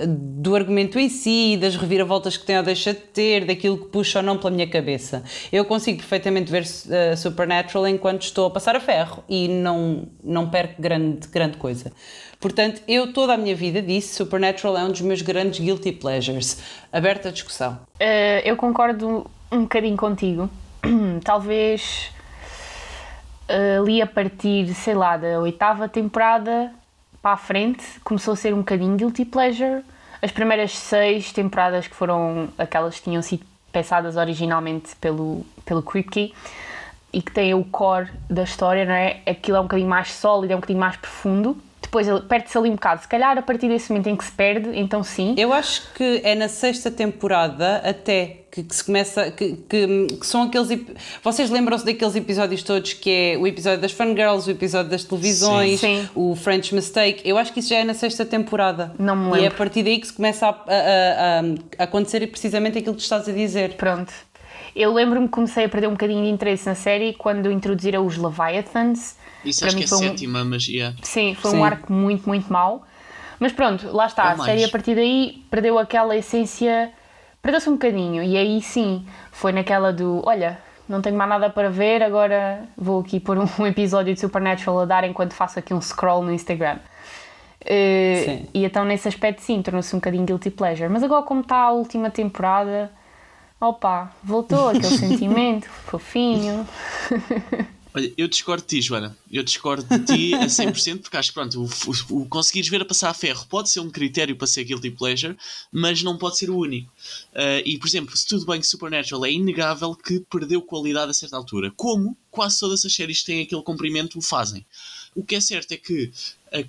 do 0.06 0.54
argumento 0.54 0.98
em 0.98 1.08
si, 1.08 1.56
das 1.60 1.76
reviravoltas 1.76 2.36
que 2.36 2.46
tem 2.46 2.56
ou 2.56 2.62
deixa 2.62 2.92
de 2.92 3.00
ter, 3.00 3.44
daquilo 3.44 3.78
que 3.78 3.86
puxa 3.86 4.20
ou 4.20 4.24
não 4.24 4.38
pela 4.38 4.50
minha 4.50 4.66
cabeça. 4.66 5.22
Eu 5.52 5.64
consigo 5.64 5.98
perfeitamente 5.98 6.50
ver 6.50 6.62
uh, 6.62 7.16
Supernatural 7.16 7.88
enquanto 7.88 8.22
estou 8.22 8.46
a 8.46 8.50
passar 8.50 8.76
a 8.76 8.80
ferro 8.80 9.24
e 9.28 9.48
não, 9.48 10.08
não 10.22 10.48
perco 10.48 10.80
grande, 10.80 11.26
grande 11.28 11.56
coisa. 11.56 11.92
Portanto, 12.40 12.80
eu 12.86 13.12
toda 13.12 13.34
a 13.34 13.36
minha 13.36 13.54
vida 13.54 13.82
disse 13.82 14.14
Supernatural 14.14 14.78
é 14.78 14.84
um 14.84 14.92
dos 14.92 15.00
meus 15.00 15.22
grandes 15.22 15.58
guilty 15.58 15.92
pleasures. 15.92 16.62
Aberta 16.92 17.30
a 17.30 17.32
discussão. 17.32 17.80
Uh, 18.00 18.40
eu 18.44 18.56
concordo 18.56 19.28
um 19.50 19.62
bocadinho 19.62 19.96
contigo. 19.96 20.48
Talvez 21.24 22.12
uh, 23.48 23.82
ali 23.82 24.00
a 24.00 24.06
partir, 24.06 24.72
sei 24.74 24.94
lá, 24.94 25.16
da 25.16 25.40
oitava 25.40 25.88
temporada 25.88 26.72
para 27.28 27.34
a 27.34 27.36
frente 27.36 27.84
começou 28.02 28.32
a 28.32 28.36
ser 28.36 28.54
um 28.54 28.58
bocadinho 28.58 28.96
guilty 28.96 29.26
pleasure. 29.26 29.84
As 30.22 30.30
primeiras 30.30 30.72
seis 30.72 31.30
temporadas 31.30 31.86
que 31.86 31.94
foram 31.94 32.48
aquelas 32.56 32.96
que 32.96 33.02
tinham 33.02 33.20
sido 33.20 33.44
pensadas 33.70 34.16
originalmente 34.16 34.96
pelo, 34.96 35.44
pelo 35.62 35.82
Kripke 35.82 36.32
e 37.12 37.20
que 37.20 37.30
têm 37.30 37.52
o 37.52 37.62
core 37.64 38.08
da 38.30 38.44
história, 38.44 38.86
não 38.86 38.94
é? 38.94 39.20
Aquilo 39.26 39.58
é 39.58 39.60
um 39.60 39.64
bocadinho 39.64 39.90
mais 39.90 40.10
sólido, 40.10 40.54
é 40.54 40.56
um 40.56 40.60
bocadinho 40.60 40.80
mais 40.80 40.96
profundo. 40.96 41.58
Depois 41.90 42.06
perde-se 42.28 42.56
ali 42.58 42.68
um 42.68 42.74
bocado. 42.74 43.00
Se 43.02 43.08
calhar 43.08 43.38
a 43.38 43.42
partir 43.42 43.68
desse 43.68 43.90
momento 43.90 44.08
em 44.08 44.16
que 44.16 44.24
se 44.24 44.32
perde, 44.32 44.70
então 44.78 45.02
sim. 45.02 45.34
Eu 45.38 45.52
acho 45.54 45.82
que 45.94 46.20
é 46.22 46.34
na 46.34 46.46
sexta 46.48 46.90
temporada 46.90 47.76
até 47.84 48.40
que, 48.50 48.62
que 48.62 48.74
se 48.76 48.84
começa. 48.84 49.30
Que, 49.30 49.54
que, 49.68 50.06
que 50.20 50.26
são 50.26 50.42
aqueles. 50.42 50.68
Vocês 51.22 51.48
lembram-se 51.50 51.86
daqueles 51.86 52.14
episódios 52.14 52.62
todos 52.62 52.92
que 52.92 53.10
é 53.10 53.36
o 53.38 53.46
episódio 53.46 53.80
das 53.80 53.92
fangirls, 53.92 54.46
o 54.46 54.50
episódio 54.50 54.90
das 54.90 55.04
televisões, 55.04 55.80
Sim. 55.80 56.02
Sim. 56.02 56.08
o 56.14 56.36
French 56.36 56.74
Mistake. 56.74 57.22
Eu 57.28 57.38
acho 57.38 57.52
que 57.52 57.60
isso 57.60 57.70
já 57.70 57.76
é 57.76 57.84
na 57.84 57.94
sexta 57.94 58.24
temporada. 58.26 58.92
Não 58.98 59.16
me 59.16 59.22
E 59.24 59.26
é 59.26 59.32
a 59.32 59.40
lembro. 59.42 59.56
partir 59.56 59.82
daí 59.82 59.98
que 59.98 60.06
se 60.06 60.12
começa 60.12 60.46
a, 60.46 60.50
a- 60.50 60.52
a- 60.52 61.42
a 61.78 61.84
acontecer 61.84 62.26
precisamente 62.26 62.78
aquilo 62.78 62.94
que 62.94 63.00
tu 63.00 63.04
estás 63.04 63.28
a 63.28 63.32
dizer. 63.32 63.74
Pronto. 63.76 64.12
Eu 64.76 64.92
lembro-me 64.94 65.26
que 65.26 65.32
comecei 65.32 65.64
a 65.64 65.68
perder 65.68 65.88
um 65.88 65.92
bocadinho 65.92 66.22
de 66.22 66.30
interesse 66.30 66.66
na 66.66 66.74
série 66.74 67.12
quando 67.14 67.50
introduziram 67.50 68.06
os 68.06 68.16
Leviathans. 68.16 69.16
Isso 69.44 69.60
Para 69.60 69.68
acho 69.68 69.76
mim 69.76 69.84
que 69.84 69.92
é 69.92 69.96
um- 69.96 70.00
sétima, 70.00 70.44
mas 70.44 70.66
yeah. 70.68 70.96
Sim, 71.02 71.34
foi 71.34 71.50
Sim. 71.52 71.56
um 71.58 71.64
arco 71.64 71.92
muito, 71.92 72.28
muito 72.28 72.52
mau. 72.52 72.84
Mas 73.40 73.52
pronto, 73.52 73.90
lá 73.92 74.06
está. 74.06 74.32
A 74.32 74.38
série 74.38 74.64
a 74.64 74.68
partir 74.68 74.94
daí 74.96 75.44
perdeu 75.50 75.78
aquela 75.78 76.16
essência. 76.16 76.90
Perdeu-se 77.40 77.68
um 77.68 77.74
bocadinho. 77.74 78.22
E 78.22 78.36
aí 78.36 78.60
sim, 78.60 79.06
foi 79.30 79.52
naquela 79.52 79.92
do: 79.92 80.22
olha, 80.26 80.58
não 80.88 81.00
tenho 81.00 81.16
mais 81.16 81.30
nada 81.30 81.48
para 81.48 81.70
ver, 81.70 82.02
agora 82.02 82.64
vou 82.76 83.00
aqui 83.00 83.20
pôr 83.20 83.38
um 83.60 83.66
episódio 83.66 84.12
de 84.12 84.18
Supernatural 84.20 84.80
a 84.80 84.84
dar 84.84 85.04
enquanto 85.04 85.34
faço 85.34 85.58
aqui 85.58 85.72
um 85.72 85.80
scroll 85.80 86.22
no 86.24 86.32
Instagram. 86.32 86.78
Sim. 87.60 88.46
e 88.54 88.64
então 88.64 88.84
nesse 88.84 89.08
aspecto 89.08 89.42
sim, 89.42 89.60
tornou-se 89.60 89.94
um 89.94 89.98
bocadinho 89.98 90.24
guilty 90.24 90.50
pleasure. 90.50 90.88
Mas 90.88 91.02
agora, 91.02 91.22
como 91.22 91.42
está 91.42 91.56
a 91.56 91.70
última 91.70 92.08
temporada, 92.10 92.90
opa, 93.60 94.10
voltou 94.24 94.68
aquele 94.70 94.84
sentimento 94.98 95.68
fofinho. 95.68 96.66
Olha, 97.94 98.12
eu 98.16 98.28
discordo 98.28 98.62
de 98.62 98.68
ti, 98.68 98.82
Joana. 98.82 99.16
Eu 99.30 99.42
discordo 99.42 99.98
de 99.98 100.04
ti 100.04 100.34
a 100.34 100.46
100%, 100.46 101.00
porque 101.00 101.16
acho 101.16 101.30
que 101.30 101.34
pronto, 101.34 101.62
o, 101.62 102.14
o, 102.14 102.22
o 102.22 102.28
conseguires 102.28 102.68
ver 102.68 102.82
a 102.82 102.84
passar 102.84 103.10
a 103.10 103.14
ferro 103.14 103.46
pode 103.48 103.70
ser 103.70 103.80
um 103.80 103.90
critério 103.90 104.36
para 104.36 104.46
ser 104.46 104.64
guilty 104.64 104.90
pleasure, 104.90 105.36
mas 105.72 106.02
não 106.02 106.18
pode 106.18 106.38
ser 106.38 106.50
o 106.50 106.56
único. 106.56 106.92
Uh, 107.32 107.62
e, 107.64 107.78
por 107.78 107.88
exemplo, 107.88 108.16
se 108.16 108.26
tudo 108.26 108.44
bem 108.46 108.60
que 108.60 108.66
Supernatural 108.66 109.24
é 109.24 109.32
inegável 109.32 109.94
que 109.94 110.20
perdeu 110.30 110.60
qualidade 110.60 111.10
a 111.10 111.14
certa 111.14 111.36
altura, 111.36 111.72
como 111.76 112.16
quase 112.30 112.60
todas 112.60 112.84
as 112.84 112.94
séries 112.94 113.20
que 113.20 113.26
têm 113.26 113.42
aquele 113.42 113.62
comprimento 113.62 114.18
o 114.18 114.22
fazem. 114.22 114.64
O 115.14 115.24
que 115.24 115.34
é 115.34 115.40
certo 115.40 115.72
é 115.72 115.76
que 115.76 116.12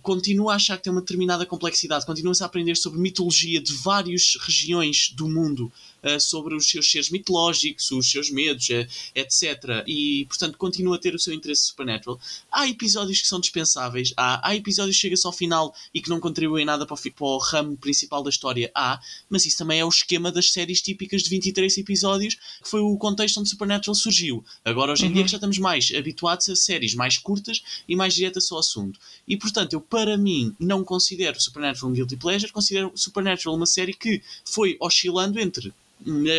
continua 0.01 0.53
a 0.53 0.55
achar 0.55 0.77
que 0.77 0.83
tem 0.83 0.91
uma 0.91 1.01
determinada 1.01 1.45
complexidade, 1.45 2.05
continua-se 2.05 2.43
a 2.43 2.45
aprender 2.45 2.75
sobre 2.75 2.99
mitologia 2.99 3.61
de 3.61 3.73
várias 3.73 4.37
regiões 4.41 5.11
do 5.15 5.27
mundo, 5.27 5.71
uh, 6.03 6.19
sobre 6.19 6.55
os 6.55 6.69
seus 6.69 6.89
seres 6.89 7.09
mitológicos, 7.09 7.91
os 7.91 8.09
seus 8.09 8.29
medos, 8.29 8.69
uh, 8.69 8.87
etc. 9.15 9.83
E, 9.87 10.25
portanto, 10.25 10.57
continua 10.57 10.95
a 10.95 10.99
ter 10.99 11.15
o 11.15 11.19
seu 11.19 11.33
interesse 11.33 11.67
supernatural. 11.67 12.19
Há 12.51 12.67
episódios 12.67 13.21
que 13.21 13.27
são 13.27 13.39
dispensáveis, 13.39 14.13
há, 14.15 14.47
há 14.47 14.55
episódios 14.55 14.95
que 14.95 15.01
chega-se 15.01 15.25
ao 15.25 15.33
final 15.33 15.73
e 15.93 16.01
que 16.01 16.09
não 16.09 16.19
contribuem 16.19 16.65
nada 16.65 16.85
para 16.85 16.95
o, 16.95 17.11
para 17.11 17.25
o 17.25 17.37
ramo 17.37 17.77
principal 17.77 18.23
da 18.23 18.29
história, 18.29 18.71
há, 18.75 18.99
mas 19.29 19.45
isso 19.45 19.57
também 19.57 19.79
é 19.79 19.85
o 19.85 19.89
esquema 19.89 20.31
das 20.31 20.51
séries 20.51 20.81
típicas 20.81 21.23
de 21.23 21.29
23 21.29 21.77
episódios, 21.77 22.35
que 22.35 22.69
foi 22.69 22.81
o 22.81 22.97
contexto 22.97 23.39
onde 23.39 23.49
Supernatural 23.49 23.95
surgiu. 23.95 24.43
Agora, 24.63 24.91
hoje 24.91 25.05
em 25.05 25.07
uhum. 25.07 25.13
dia, 25.13 25.27
já 25.27 25.37
estamos 25.37 25.57
mais 25.57 25.91
habituados 25.95 26.49
a 26.49 26.55
séries 26.55 26.93
mais 26.93 27.17
curtas 27.17 27.61
e 27.87 27.95
mais 27.95 28.13
diretas 28.13 28.51
ao 28.51 28.59
assunto. 28.59 28.99
E, 29.27 29.37
portanto, 29.37 29.68
eu, 29.75 29.81
para 29.81 30.17
mim, 30.17 30.55
não 30.59 30.83
considero 30.83 31.39
Supernatural 31.39 31.91
um 31.91 31.93
guilty 31.93 32.17
pleasure, 32.17 32.51
considero 32.51 32.91
Supernatural 32.95 33.55
uma 33.55 33.65
série 33.65 33.93
que 33.93 34.21
foi 34.45 34.77
oscilando 34.79 35.39
entre 35.39 35.73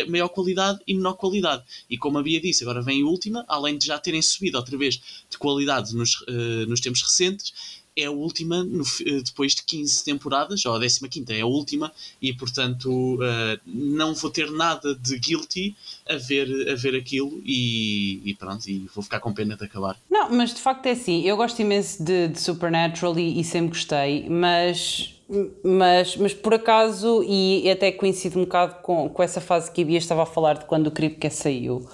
maior 0.09 0.29
qualidade 0.29 0.79
e 0.87 0.93
menor 0.93 1.13
qualidade. 1.13 1.63
E 1.89 1.97
como 1.97 2.17
a 2.17 2.23
Bia 2.23 2.41
disse, 2.41 2.63
agora 2.63 2.81
vem 2.81 3.03
a 3.03 3.05
última, 3.05 3.45
além 3.47 3.77
de 3.77 3.87
já 3.87 3.99
terem 3.99 4.21
subido 4.21 4.57
outra 4.57 4.77
vez 4.77 4.99
de 5.29 5.37
qualidade 5.37 5.95
nos, 5.95 6.21
uh, 6.21 6.65
nos 6.67 6.79
tempos 6.79 7.01
recentes, 7.01 7.80
é 7.95 8.05
a 8.05 8.11
última 8.11 8.63
no, 8.63 8.83
eh, 9.05 9.21
depois 9.23 9.53
de 9.53 9.63
15 9.63 10.03
temporadas, 10.03 10.65
ou 10.65 10.75
a 10.75 10.79
15 10.79 11.25
é 11.29 11.41
a 11.41 11.45
última, 11.45 11.91
e 12.21 12.33
portanto 12.33 13.15
uh, 13.15 13.59
não 13.65 14.13
vou 14.13 14.29
ter 14.29 14.49
nada 14.51 14.95
de 14.95 15.17
guilty 15.19 15.75
a 16.07 16.15
ver, 16.15 16.69
a 16.69 16.75
ver 16.75 16.95
aquilo 16.95 17.41
e, 17.45 18.21
e, 18.23 18.33
pronto, 18.33 18.67
e 18.67 18.87
vou 18.93 19.03
ficar 19.03 19.19
com 19.19 19.33
pena 19.33 19.55
de 19.55 19.65
acabar. 19.65 19.97
Não, 20.09 20.29
mas 20.29 20.53
de 20.53 20.61
facto 20.61 20.85
é 20.85 20.91
assim, 20.91 21.21
eu 21.23 21.35
gosto 21.35 21.61
imenso 21.61 22.03
de, 22.03 22.29
de 22.29 22.39
Supernatural 22.39 23.17
e, 23.19 23.39
e 23.39 23.43
sempre 23.43 23.69
gostei, 23.69 24.29
mas 24.29 25.15
mas, 25.63 26.17
mas 26.17 26.33
por 26.33 26.53
acaso, 26.53 27.23
e 27.23 27.69
até 27.69 27.89
coincide 27.89 28.37
um 28.37 28.41
bocado 28.41 28.81
com, 28.81 29.07
com 29.07 29.23
essa 29.23 29.39
fase 29.39 29.71
que 29.71 29.81
a 29.81 29.85
Bia 29.85 29.97
estava 29.97 30.23
a 30.23 30.25
falar 30.25 30.57
de 30.57 30.65
quando 30.65 30.87
o 30.87 30.91
Creepcast 30.91 31.43
saiu, 31.43 31.87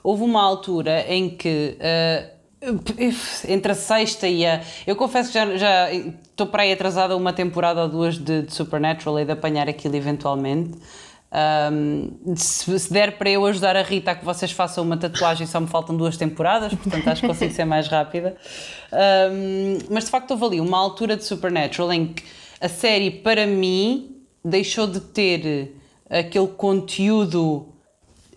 houve 0.00 0.22
uma 0.22 0.40
altura 0.40 1.04
em 1.12 1.28
que 1.28 1.76
uh, 1.76 2.33
entre 3.48 3.72
a 3.72 3.74
sexta 3.74 4.28
e 4.28 4.46
a. 4.46 4.62
Eu 4.86 4.96
confesso 4.96 5.30
que 5.30 5.34
já, 5.34 5.56
já 5.56 5.92
estou 5.92 6.46
para 6.46 6.62
aí 6.62 6.72
atrasada 6.72 7.16
uma 7.16 7.32
temporada 7.32 7.82
ou 7.82 7.88
duas 7.88 8.18
de, 8.18 8.42
de 8.42 8.52
Supernatural 8.52 9.20
e 9.20 9.24
de 9.24 9.32
apanhar 9.32 9.68
aquilo 9.68 9.96
eventualmente. 9.96 10.78
Um, 11.34 12.36
se, 12.36 12.78
se, 12.78 12.92
der 12.92 13.18
para 13.18 13.28
eu 13.28 13.44
ajudar 13.46 13.76
a 13.76 13.82
Rita 13.82 14.12
a 14.12 14.14
que 14.14 14.24
vocês 14.24 14.52
façam 14.52 14.84
uma 14.84 14.96
tatuagem, 14.96 15.48
só 15.48 15.58
me 15.58 15.66
faltam 15.66 15.96
duas 15.96 16.16
temporadas, 16.16 16.72
portanto 16.74 17.08
acho 17.08 17.22
que 17.22 17.26
consigo 17.26 17.52
ser 17.52 17.64
mais 17.64 17.88
rápida. 17.88 18.36
Um, 18.92 19.78
mas 19.90 20.04
de 20.04 20.10
facto 20.10 20.30
houve 20.30 20.44
ali 20.44 20.60
uma 20.60 20.78
altura 20.78 21.16
de 21.16 21.24
Supernatural 21.24 21.92
em 21.92 22.06
que 22.06 22.22
a 22.60 22.68
série, 22.68 23.10
para 23.10 23.46
mim, 23.46 24.16
deixou 24.44 24.86
de 24.86 25.00
ter 25.00 25.76
aquele 26.08 26.46
conteúdo 26.46 27.73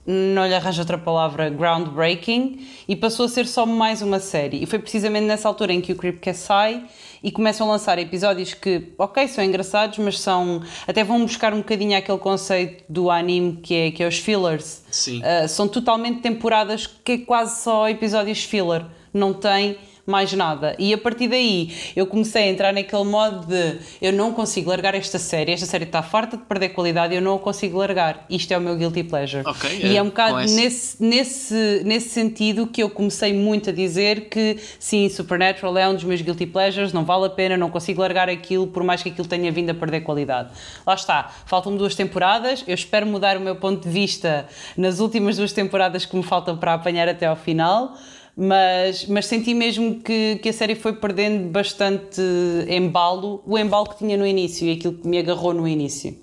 não 0.07 0.47
lhe 0.47 0.55
arranjo 0.55 0.79
outra 0.79 0.97
palavra, 0.97 1.49
groundbreaking, 1.49 2.65
e 2.87 2.95
passou 2.95 3.25
a 3.25 3.29
ser 3.29 3.45
só 3.45 3.65
mais 3.65 4.01
uma 4.01 4.19
série. 4.19 4.63
E 4.63 4.65
foi 4.65 4.79
precisamente 4.79 5.25
nessa 5.25 5.49
altura 5.49 5.73
em 5.73 5.81
que 5.81 5.91
o 5.91 5.95
Creepcast 5.97 6.43
sai 6.43 6.85
e 7.21 7.29
começam 7.29 7.67
a 7.67 7.73
lançar 7.73 7.99
episódios 7.99 8.53
que, 8.53 8.93
ok, 8.97 9.27
são 9.27 9.43
engraçados, 9.43 9.97
mas 9.97 10.19
são. 10.19 10.61
até 10.87 11.03
vão 11.03 11.21
buscar 11.23 11.53
um 11.53 11.57
bocadinho 11.57 11.97
aquele 11.97 12.17
conceito 12.19 12.85
do 12.87 13.11
anime 13.11 13.57
que 13.57 13.75
é, 13.75 13.91
que 13.91 14.01
é 14.01 14.07
os 14.07 14.17
fillers. 14.17 14.83
Sim. 14.89 15.19
Uh, 15.19 15.47
são 15.49 15.67
totalmente 15.67 16.21
temporadas 16.21 16.87
que 16.87 17.11
é 17.11 17.17
quase 17.17 17.61
só 17.61 17.89
episódios 17.89 18.43
filler. 18.43 18.85
Não 19.13 19.33
tem 19.33 19.77
mais 20.07 20.31
nada. 20.31 20.73
E 20.79 20.93
a 20.93 20.97
partir 20.97 21.27
daí 21.27 21.75
eu 21.93 22.07
comecei 22.07 22.43
a 22.43 22.47
entrar 22.47 22.73
naquele 22.73 23.03
modo 23.03 23.45
de 23.45 23.77
eu 24.01 24.13
não 24.13 24.31
consigo 24.31 24.69
largar 24.69 24.95
esta 24.95 25.19
série, 25.19 25.51
esta 25.51 25.65
série 25.65 25.83
está 25.83 26.01
farta 26.01 26.37
de 26.37 26.43
perder 26.43 26.69
qualidade, 26.69 27.13
eu 27.13 27.21
não 27.21 27.35
a 27.35 27.39
consigo 27.39 27.77
largar. 27.77 28.25
Isto 28.29 28.53
é 28.53 28.57
o 28.57 28.61
meu 28.61 28.77
guilty 28.77 29.03
pleasure. 29.03 29.43
Okay, 29.45 29.81
e 29.83 29.95
é, 29.95 29.97
é 29.97 30.01
um 30.01 30.05
bocado 30.05 30.37
nesse, 30.37 31.03
nesse, 31.03 31.81
nesse 31.83 32.09
sentido 32.09 32.65
que 32.65 32.81
eu 32.81 32.89
comecei 32.89 33.33
muito 33.33 33.69
a 33.69 33.73
dizer 33.73 34.29
que 34.29 34.57
sim, 34.79 35.09
Supernatural 35.09 35.77
é 35.77 35.89
um 35.89 35.93
dos 35.93 36.05
meus 36.05 36.21
guilty 36.21 36.45
pleasures, 36.45 36.93
não 36.93 37.03
vale 37.03 37.25
a 37.25 37.29
pena, 37.29 37.57
não 37.57 37.69
consigo 37.69 37.99
largar 37.99 38.29
aquilo, 38.29 38.65
por 38.65 38.83
mais 38.83 39.03
que 39.03 39.09
aquilo 39.09 39.27
tenha 39.27 39.51
vindo 39.51 39.71
a 39.71 39.73
perder 39.73 40.01
qualidade. 40.01 40.51
Lá 40.85 40.93
está, 40.93 41.29
faltam-me 41.45 41.77
duas 41.77 41.95
temporadas, 41.95 42.63
eu 42.65 42.73
espero 42.73 43.05
mudar 43.05 43.35
o 43.35 43.41
meu 43.41 43.57
ponto 43.57 43.83
de 43.83 43.89
vista 43.89 44.47
nas 44.77 44.99
últimas 44.99 45.35
duas 45.35 45.51
temporadas 45.51 46.05
que 46.05 46.15
me 46.15 46.23
faltam 46.23 46.55
para 46.55 46.73
apanhar 46.73 47.09
até 47.09 47.25
ao 47.25 47.35
final 47.35 47.97
mas, 48.37 49.05
mas 49.07 49.25
senti 49.25 49.55
mesmo 49.55 49.99
que, 49.99 50.35
que 50.35 50.49
a 50.49 50.53
série 50.53 50.75
foi 50.75 50.93
perdendo 50.93 51.49
bastante 51.49 52.21
embalo, 52.69 53.41
o 53.47 53.57
embalo 53.57 53.89
que 53.89 53.97
tinha 53.97 54.15
no 54.15 54.27
início 54.27 54.67
e 54.67 54.73
aquilo 54.73 54.93
que 54.93 55.07
me 55.07 55.17
agarrou 55.17 55.55
no 55.55 55.67
início. 55.67 56.15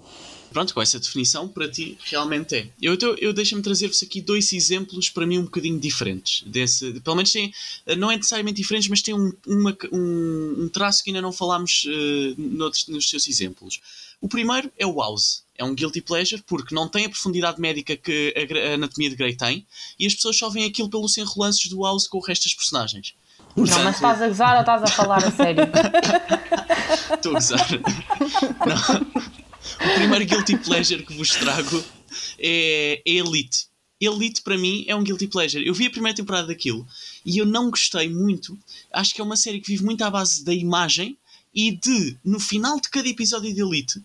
Pronto, 0.53 0.73
com 0.73 0.81
essa 0.81 1.01
definição, 1.01 1.49
para 1.49 1.69
ti 1.69 1.99
realmente 2.05 2.55
é. 2.55 2.69
Eu, 2.81 2.97
eu, 3.03 3.17
eu 3.17 3.33
deixo-me 3.33 3.61
trazer-vos 3.61 4.01
aqui 4.05 4.21
dois 4.21 4.53
exemplos 4.53 5.11
para 5.11 5.27
mim 5.27 5.39
um 5.39 5.43
bocadinho 5.43 5.81
diferentes. 5.81 6.45
Desse, 6.47 7.01
pelo 7.01 7.17
menos 7.17 7.33
tem, 7.33 7.53
não 7.99 8.09
é 8.09 8.17
necessariamente 8.17 8.59
diferentes, 8.59 8.89
mas 8.89 9.03
tem 9.03 9.13
um, 9.13 9.33
uma, 9.45 9.77
um, 9.91 10.55
um 10.61 10.69
traço 10.69 11.03
que 11.03 11.11
ainda 11.11 11.21
não 11.21 11.33
falámos 11.33 11.85
uh, 11.87 12.35
noutros, 12.39 12.87
nos 12.87 13.11
seus 13.11 13.27
exemplos. 13.27 13.81
O 14.21 14.29
primeiro 14.29 14.71
é 14.79 14.87
o 14.87 14.97
House 15.01 15.44
é 15.57 15.65
um 15.65 15.75
guilty 15.75 16.01
pleasure 16.01 16.43
porque 16.47 16.75
não 16.75 16.89
tem 16.89 17.07
a 17.07 17.09
profundidade 17.09 17.61
médica 17.61 17.97
que 17.97 18.35
a, 18.37 18.75
anatomia 18.75 19.11
de 19.11 19.17
Grey 19.17 19.37
tem 19.37 19.67
e 19.99 20.07
as 20.07 20.15
pessoas 20.15 20.37
só 20.37 20.49
veem 20.49 20.67
aquilo 20.67 20.91
pelos 20.91 21.17
enrolances 21.17 21.69
do 21.69 21.83
House 21.83 22.07
com 22.07 22.19
o 22.19 22.21
resto 22.21 22.45
das 22.45 22.55
personagens. 22.55 23.15
Portanto, 23.55 23.77
não, 23.77 23.85
mas 23.85 23.95
estás 23.95 24.21
a 24.21 24.29
gozar 24.29 24.55
ou 24.55 24.61
estás 24.61 24.83
a 24.83 24.87
falar 24.89 25.25
a 25.25 25.31
sério? 25.31 25.63
Estou 27.15 27.33
a 27.33 27.35
gozar. 27.35 27.69
Não. 28.67 29.25
O 29.91 29.95
primeiro 29.95 30.27
guilty 30.27 30.57
pleasure 30.59 31.05
que 31.05 31.15
vos 31.17 31.31
trago 31.31 31.85
é, 32.39 33.01
é 33.07 33.11
Elite. 33.11 33.67
Elite 34.01 34.43
para 34.43 34.59
mim 34.59 34.85
é 34.89 34.95
um 34.95 35.05
guilty 35.05 35.29
pleasure. 35.29 35.67
Eu 35.67 35.73
vi 35.73 35.87
a 35.87 35.91
primeira 35.91 36.17
temporada 36.17 36.49
daquilo 36.49 36.87
e 37.25 37.39
eu 37.39 37.47
não 37.47 37.71
gostei 37.71 38.09
muito. 38.09 38.59
Acho 38.93 39.15
que 39.15 39.21
é 39.21 39.25
uma 39.25 39.37
série 39.37 39.61
que 39.61 39.69
vive 39.69 39.85
muito 39.85 40.03
à 40.03 40.11
base 40.11 40.45
da 40.45 40.53
imagem 40.53 41.17
e 41.55 41.71
de, 41.71 42.17
no 42.25 42.41
final 42.41 42.81
de 42.81 42.89
cada 42.91 43.09
episódio 43.09 43.55
de 43.55 43.63
Elite, 43.63 44.03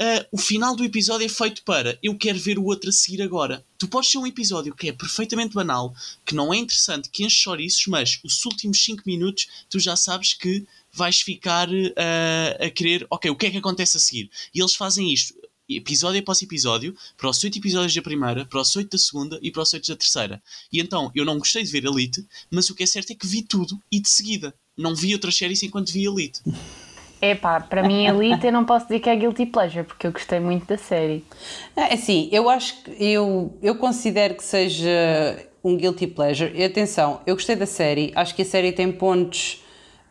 Uh, 0.00 0.24
o 0.32 0.38
final 0.38 0.74
do 0.74 0.82
episódio 0.82 1.26
é 1.26 1.28
feito 1.28 1.62
para 1.62 1.98
eu 2.02 2.16
quero 2.16 2.38
ver 2.38 2.58
o 2.58 2.64
outro 2.64 2.88
a 2.88 2.92
seguir 2.92 3.20
agora. 3.20 3.62
Tu 3.76 3.86
podes 3.86 4.10
ser 4.10 4.16
um 4.16 4.26
episódio 4.26 4.74
que 4.74 4.88
é 4.88 4.92
perfeitamente 4.92 5.52
banal, 5.52 5.94
que 6.24 6.34
não 6.34 6.54
é 6.54 6.56
interessante, 6.56 7.10
que 7.10 7.22
enche 7.22 7.36
chouriços, 7.36 7.86
mas 7.86 8.18
os 8.24 8.42
últimos 8.46 8.82
5 8.82 9.02
minutos 9.04 9.46
tu 9.68 9.78
já 9.78 9.94
sabes 9.96 10.32
que 10.32 10.66
vais 10.90 11.20
ficar 11.20 11.68
uh, 11.68 12.64
a 12.64 12.70
querer, 12.70 13.06
ok, 13.10 13.30
o 13.30 13.36
que 13.36 13.46
é 13.46 13.50
que 13.50 13.58
acontece 13.58 13.98
a 13.98 14.00
seguir? 14.00 14.30
E 14.54 14.60
eles 14.60 14.74
fazem 14.74 15.12
isto 15.12 15.34
episódio 15.68 16.20
após 16.20 16.42
episódio, 16.42 16.96
para 17.16 17.28
os 17.28 17.44
8 17.44 17.58
episódios 17.58 17.94
da 17.94 18.02
primeira, 18.02 18.44
para 18.44 18.60
os 18.60 18.74
8 18.74 18.90
da 18.90 18.98
segunda 18.98 19.38
e 19.42 19.50
para 19.50 19.62
os 19.62 19.72
8 19.72 19.86
da 19.86 19.96
terceira. 19.96 20.42
E 20.72 20.80
então, 20.80 21.12
eu 21.14 21.24
não 21.24 21.38
gostei 21.38 21.62
de 21.62 21.70
ver 21.70 21.84
Elite, 21.84 22.26
mas 22.50 22.70
o 22.70 22.74
que 22.74 22.82
é 22.82 22.86
certo 22.86 23.12
é 23.12 23.14
que 23.14 23.26
vi 23.26 23.42
tudo 23.42 23.80
e 23.92 24.00
de 24.00 24.08
seguida. 24.08 24.54
Não 24.76 24.94
vi 24.94 25.12
outras 25.12 25.36
séries 25.36 25.62
enquanto 25.62 25.92
vi 25.92 26.06
Elite. 26.06 26.40
É 27.22 27.34
pá, 27.34 27.60
para 27.60 27.82
mim 27.82 28.06
Elite 28.06 28.46
eu 28.46 28.52
não 28.52 28.64
posso 28.64 28.86
dizer 28.86 29.00
que 29.00 29.10
é 29.10 29.14
guilty 29.14 29.44
pleasure, 29.44 29.84
porque 29.84 30.06
eu 30.06 30.12
gostei 30.12 30.40
muito 30.40 30.66
da 30.66 30.78
série. 30.78 31.22
É 31.76 31.92
assim, 31.92 32.30
eu 32.32 32.48
acho 32.48 32.82
que 32.82 32.90
eu, 32.98 33.58
eu 33.62 33.74
considero 33.74 34.34
que 34.34 34.42
seja 34.42 34.90
um 35.62 35.76
guilty 35.76 36.06
pleasure. 36.06 36.50
E 36.54 36.64
atenção, 36.64 37.20
eu 37.26 37.34
gostei 37.34 37.56
da 37.56 37.66
série, 37.66 38.10
acho 38.14 38.34
que 38.34 38.40
a 38.40 38.44
série 38.44 38.72
tem 38.72 38.90
pontos 38.90 39.62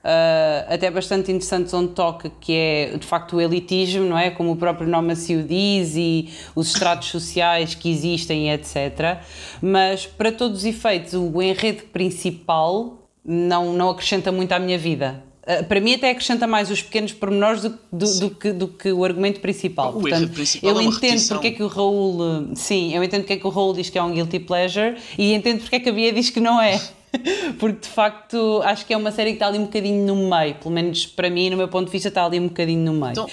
uh, 0.04 0.72
até 0.72 0.92
bastante 0.92 1.32
interessantes 1.32 1.74
onde 1.74 1.94
toca, 1.94 2.32
que 2.40 2.54
é 2.54 2.98
de 2.98 3.08
facto 3.08 3.38
o 3.38 3.42
elitismo, 3.42 4.06
não 4.06 4.18
é? 4.18 4.30
Como 4.30 4.52
o 4.52 4.56
próprio 4.56 4.88
nome 4.88 5.14
assim 5.14 5.38
o 5.38 5.44
diz, 5.44 5.96
e 5.96 6.30
os 6.56 6.68
estratos 6.68 7.08
sociais 7.10 7.74
que 7.74 7.90
existem, 7.90 8.52
etc. 8.52 9.20
Mas 9.60 10.06
para 10.06 10.32
todos 10.32 10.60
os 10.60 10.66
efeitos, 10.66 11.16
o 11.16 11.42
enredo 11.42 11.86
principal 11.86 13.10
não, 13.26 13.74
não 13.74 13.90
acrescenta 13.90 14.32
muito 14.32 14.52
à 14.52 14.60
minha 14.60 14.78
vida 14.78 15.28
Uh, 15.50 15.64
para 15.64 15.82
mim 15.82 15.96
até 15.96 16.12
acrescenta 16.12 16.46
mais 16.46 16.70
os 16.70 16.84
pequenos 16.84 17.12
pormenores 17.12 17.64
do, 17.64 17.80
do, 17.92 18.20
do, 18.20 18.30
que, 18.30 18.52
do 18.52 18.68
que 18.68 18.92
o 18.92 19.04
argumento 19.04 19.40
principal. 19.40 19.98
O 19.98 20.02
Portanto, 20.02 20.32
principal 20.32 20.70
eu 20.70 20.80
é 20.80 20.84
entendo 20.84 21.28
porque 21.30 21.48
é 21.48 21.52
que 21.52 21.64
o 21.64 21.68
Raul, 21.68 22.56
sim, 22.56 22.94
eu 22.94 23.04
entendo 23.04 23.22
porque 23.22 23.34
é 23.34 23.38
que 23.38 23.48
o 23.48 23.50
Raul 23.50 23.74
diz 23.74 23.90
que 23.90 23.98
é 23.98 24.04
um 24.04 24.14
guilty 24.14 24.40
pleasure 24.40 24.96
e 25.18 25.34
entendo 25.34 25.62
porque 25.62 25.78
é 25.78 25.80
que 25.80 25.90
a 25.90 25.92
Bia 25.92 26.14
diz 26.14 26.30
que 26.30 26.40
não 26.40 26.62
é. 26.62 26.80
Porque 27.60 27.80
de 27.82 27.88
facto 27.88 28.62
acho 28.64 28.86
que 28.86 28.94
é 28.94 28.98
uma 28.98 29.12
série 29.12 29.32
que 29.32 29.38
está 29.38 29.48
ali 29.48 29.58
um 29.58 29.64
bocadinho 29.64 30.06
no 30.06 30.30
meio, 30.30 30.56
pelo 30.56 30.74
menos 30.74 31.06
para 31.06 31.30
mim, 31.30 31.50
no 31.50 31.58
meu 31.58 31.68
ponto 31.68 31.86
de 31.88 31.92
vista, 31.92 32.10
está 32.10 32.26
ali 32.26 32.40
um 32.40 32.48
bocadinho 32.48 32.80
no 32.80 32.94
meio. 32.94 33.12
Então, 33.12 33.28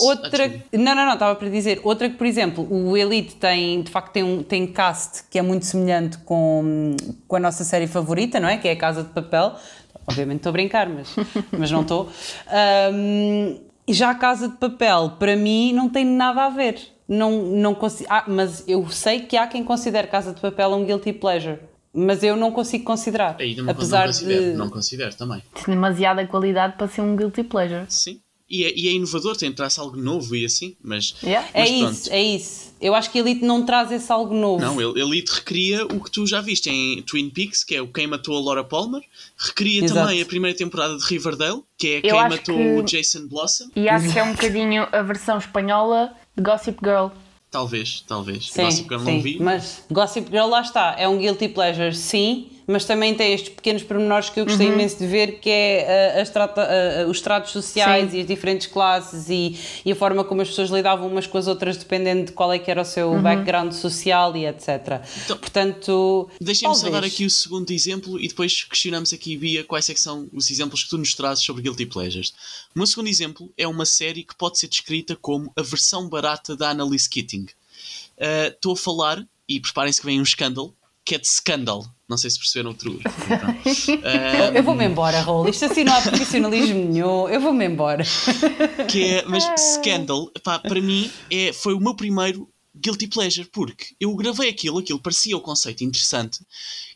outra, 0.00 0.48
não, 0.72 0.94
não, 0.94 1.06
não, 1.06 1.14
estava 1.14 1.34
para 1.34 1.48
dizer, 1.48 1.80
outra 1.84 2.08
que, 2.08 2.16
por 2.16 2.26
exemplo, 2.26 2.66
o 2.70 2.96
Elite 2.96 3.36
tem, 3.36 3.82
de 3.82 3.90
facto, 3.90 4.12
tem 4.12 4.22
um 4.22 4.42
tem 4.42 4.66
cast 4.66 5.24
que 5.30 5.38
é 5.38 5.42
muito 5.42 5.66
semelhante 5.66 6.18
com, 6.18 6.96
com 7.28 7.36
a 7.36 7.40
nossa 7.40 7.64
série 7.64 7.86
favorita, 7.86 8.40
não 8.40 8.48
é? 8.48 8.56
Que 8.56 8.68
é 8.68 8.72
a 8.72 8.76
Casa 8.76 9.02
de 9.02 9.10
Papel. 9.10 9.54
Obviamente 10.06 10.38
estou 10.38 10.50
a 10.50 10.52
brincar, 10.52 10.88
mas, 10.88 11.14
mas 11.56 11.70
não 11.70 11.82
estou. 11.82 12.10
Um, 12.92 13.60
já 13.88 14.10
a 14.10 14.14
Casa 14.14 14.48
de 14.48 14.56
Papel, 14.56 15.16
para 15.18 15.36
mim, 15.36 15.72
não 15.72 15.88
tem 15.88 16.04
nada 16.04 16.44
a 16.44 16.50
ver. 16.50 16.80
Não, 17.08 17.42
não 17.42 17.74
consigo, 17.74 18.08
ah, 18.10 18.24
mas 18.28 18.62
eu 18.68 18.88
sei 18.88 19.20
que 19.20 19.36
há 19.36 19.46
quem 19.46 19.64
considere 19.64 20.06
Casa 20.06 20.32
de 20.32 20.40
Papel 20.40 20.70
um 20.70 20.84
guilty 20.84 21.12
pleasure. 21.12 21.58
mas 21.92 22.22
eu 22.22 22.36
não 22.36 22.52
consigo 22.52 22.84
considerar. 22.84 23.36
Aí 23.40 23.56
não, 23.56 23.68
apesar 23.68 24.06
não 24.06 24.12
considero, 24.12 24.42
de. 24.42 24.52
não 24.54 24.70
considero 24.70 25.14
também. 25.16 25.42
Tem 25.54 25.74
demasiada 25.74 26.24
qualidade 26.26 26.76
para 26.76 26.86
ser 26.86 27.00
um 27.00 27.16
guilty 27.16 27.42
pleasure. 27.42 27.84
Sim. 27.88 28.20
E 28.50 28.64
é, 28.64 28.72
e 28.76 28.88
é 28.88 28.92
inovador, 28.92 29.36
tem 29.36 29.52
traz 29.52 29.78
algo 29.78 29.96
novo 29.96 30.34
e 30.34 30.44
assim, 30.44 30.74
mas. 30.82 31.14
Yeah. 31.22 31.48
É 31.54 31.60
mas 31.60 31.70
pronto. 31.70 31.92
isso, 31.92 32.12
é 32.12 32.22
isso. 32.22 32.70
Eu 32.80 32.94
acho 32.94 33.10
que 33.10 33.18
Elite 33.18 33.44
não 33.44 33.64
traz 33.64 33.92
esse 33.92 34.10
algo 34.10 34.34
novo. 34.34 34.64
Não, 34.64 34.80
ele, 34.80 35.00
ele 35.00 35.22
te 35.22 35.30
recria 35.32 35.84
o 35.84 36.00
que 36.02 36.10
tu 36.10 36.26
já 36.26 36.40
viste 36.40 36.68
em 36.68 37.00
Twin 37.02 37.28
Peaks, 37.30 37.62
que 37.62 37.74
é 37.76 37.82
o 37.82 37.86
Quem 37.86 38.06
Matou 38.06 38.36
a 38.36 38.40
Laura 38.40 38.64
Palmer. 38.64 39.02
Recria 39.36 39.84
Exato. 39.84 40.00
também 40.00 40.20
a 40.20 40.26
primeira 40.26 40.56
temporada 40.56 40.96
de 40.96 41.04
Riverdale, 41.04 41.62
que 41.78 41.88
é 41.88 41.96
Eu 41.98 42.00
Quem 42.02 42.12
Matou 42.28 42.56
que- 42.56 42.76
o 42.78 42.82
Jason 42.82 43.28
Blossom. 43.28 43.68
E 43.76 43.88
acho 43.88 44.10
que 44.12 44.18
é 44.18 44.24
um 44.24 44.32
bocadinho 44.32 44.88
a 44.90 45.02
versão 45.02 45.38
espanhola 45.38 46.12
de 46.36 46.42
Gossip 46.42 46.78
Girl. 46.82 47.08
Talvez, 47.50 48.02
talvez. 48.06 48.50
Sim, 48.50 48.62
Gossip 48.62 48.88
Girl 48.88 49.04
sim. 49.04 49.12
não 49.14 49.22
vi. 49.22 49.38
Mas 49.40 49.84
Gossip 49.90 50.30
Girl 50.30 50.46
lá 50.48 50.60
está, 50.62 50.94
é 50.98 51.06
um 51.08 51.18
guilty 51.18 51.48
pleasure, 51.48 51.94
sim, 51.94 52.48
mas 52.70 52.84
também 52.84 53.14
tem 53.14 53.32
estes 53.34 53.50
pequenos 53.50 53.82
pormenores 53.82 54.30
que 54.30 54.40
eu 54.40 54.44
gostei 54.46 54.68
Uhum. 54.68 54.74
imenso 54.74 54.98
de 54.98 55.06
ver, 55.06 55.40
que 55.40 55.50
é 55.50 56.22
uh, 56.26 56.32
trata- 56.32 56.62
uh, 56.62 57.06
uh, 57.06 57.10
os 57.10 57.20
tratos 57.20 57.52
sociais 57.52 58.10
Sim. 58.12 58.18
e 58.18 58.20
as 58.20 58.26
diferentes 58.26 58.66
classes 58.66 59.28
e, 59.28 59.58
e 59.84 59.92
a 59.92 59.96
forma 59.96 60.22
como 60.24 60.40
as 60.42 60.48
pessoas 60.48 60.70
lidavam 60.70 61.08
umas 61.08 61.26
com 61.26 61.36
as 61.38 61.46
outras 61.46 61.76
dependendo 61.76 62.26
de 62.26 62.32
qual 62.32 62.52
é 62.52 62.58
que 62.58 62.70
era 62.70 62.82
o 62.82 62.84
seu 62.84 63.10
Uhum. 63.10 63.22
background 63.22 63.72
social 63.72 64.36
e 64.36 64.46
etc. 64.46 65.00
Então, 65.24 65.36
Portanto, 65.38 66.30
Deixem-me 66.40 66.74
só 66.74 66.88
dar 66.90 67.04
aqui 67.04 67.24
o 67.24 67.30
segundo 67.30 67.70
exemplo 67.70 68.18
e 68.20 68.28
depois 68.28 68.64
questionamos 68.64 69.12
aqui, 69.12 69.36
Bia, 69.36 69.64
quais 69.64 69.88
é 69.90 69.94
são 69.94 70.28
os 70.32 70.50
exemplos 70.50 70.84
que 70.84 70.90
tu 70.90 70.96
nos 70.98 71.14
trazes 71.14 71.44
sobre 71.44 71.62
Guilty 71.62 71.86
Pleasures. 71.86 72.30
O 72.74 72.78
meu 72.78 72.86
segundo 72.86 73.08
exemplo 73.08 73.52
é 73.58 73.66
uma 73.66 73.84
série 73.84 74.22
que 74.24 74.34
pode 74.34 74.58
ser 74.58 74.68
descrita 74.68 75.16
como 75.16 75.52
a 75.56 75.62
versão 75.62 76.08
barata 76.08 76.56
da 76.56 76.70
Annalise 76.70 77.08
Keating. 77.10 77.46
Uh, 78.18 78.48
Estou 78.48 78.72
a 78.72 78.76
falar, 78.76 79.26
e 79.48 79.58
preparem-se 79.60 80.00
que 80.00 80.06
vem 80.06 80.20
um 80.20 80.22
escândalo, 80.22 80.74
que 81.04 81.14
é 81.14 81.18
de 81.18 81.26
Scandal. 81.28 81.84
Não 82.10 82.16
sei 82.16 82.28
se 82.28 82.38
perceberam 82.40 82.72
o 82.72 82.74
truque. 82.74 83.04
Uh, 84.00 84.56
Eu 84.56 84.62
vou-me 84.64 84.84
embora, 84.84 85.20
Raul. 85.20 85.48
Isto 85.48 85.66
assim 85.66 85.84
não 85.84 85.94
há 85.94 86.00
profissionalismo 86.00 86.74
nenhum. 86.74 87.28
Eu 87.28 87.40
vou-me 87.40 87.64
embora. 87.64 88.04
que 88.88 89.04
é, 89.04 89.24
mas 89.26 89.44
Scandal, 89.74 90.30
pá, 90.42 90.58
para 90.58 90.80
mim, 90.80 91.10
é, 91.30 91.52
foi 91.52 91.74
o 91.74 91.80
meu 91.80 91.94
primeiro 91.94 92.48
guilty 92.74 93.06
pleasure, 93.06 93.48
porque 93.52 93.94
eu 94.00 94.14
gravei 94.16 94.48
aquilo, 94.48 94.78
aquilo 94.78 94.98
parecia 94.98 95.36
o 95.36 95.40
conceito 95.40 95.84
interessante, 95.84 96.40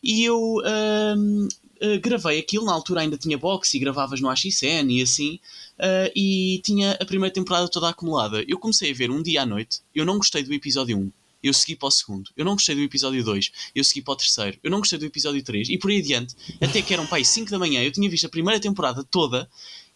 e 0.03 0.23
eu 0.23 0.61
ahm, 0.65 1.47
ah, 1.81 1.97
gravei 2.01 2.39
aquilo, 2.39 2.65
na 2.65 2.73
altura 2.73 3.01
ainda 3.01 3.17
tinha 3.17 3.37
box 3.37 3.73
e 3.73 3.79
gravavas 3.79 4.19
no 4.19 4.29
AXN 4.29 4.89
e 4.89 5.01
assim, 5.01 5.39
ah, 5.77 6.09
e 6.15 6.61
tinha 6.63 6.97
a 6.99 7.05
primeira 7.05 7.33
temporada 7.33 7.67
toda 7.67 7.89
acumulada. 7.89 8.43
Eu 8.47 8.57
comecei 8.57 8.91
a 8.91 8.95
ver 8.95 9.11
um 9.11 9.21
dia 9.21 9.43
à 9.43 9.45
noite, 9.45 9.81
eu 9.93 10.05
não 10.05 10.17
gostei 10.17 10.43
do 10.43 10.53
episódio 10.53 10.97
1. 10.97 11.11
Eu 11.45 11.53
segui 11.53 11.75
para 11.75 11.89
o 11.89 11.91
segundo. 11.91 12.31
Eu 12.35 12.43
não 12.43 12.53
gostei 12.53 12.73
do 12.73 12.81
episódio 12.81 13.23
2. 13.23 13.51
Eu 13.75 13.83
segui 13.83 14.01
para 14.01 14.13
o 14.13 14.15
terceiro. 14.15 14.57
Eu 14.63 14.71
não 14.71 14.79
gostei 14.79 14.97
do 14.97 15.05
episódio 15.05 15.43
3. 15.43 15.69
E 15.69 15.77
por 15.77 15.91
aí 15.91 15.99
adiante. 15.99 16.35
Até 16.59 16.81
que 16.81 16.91
eram 16.91 17.05
pai 17.05 17.23
5 17.23 17.51
da 17.51 17.59
manhã. 17.59 17.83
Eu 17.83 17.91
tinha 17.91 18.09
visto 18.09 18.25
a 18.25 18.29
primeira 18.29 18.59
temporada 18.59 19.03
toda. 19.03 19.47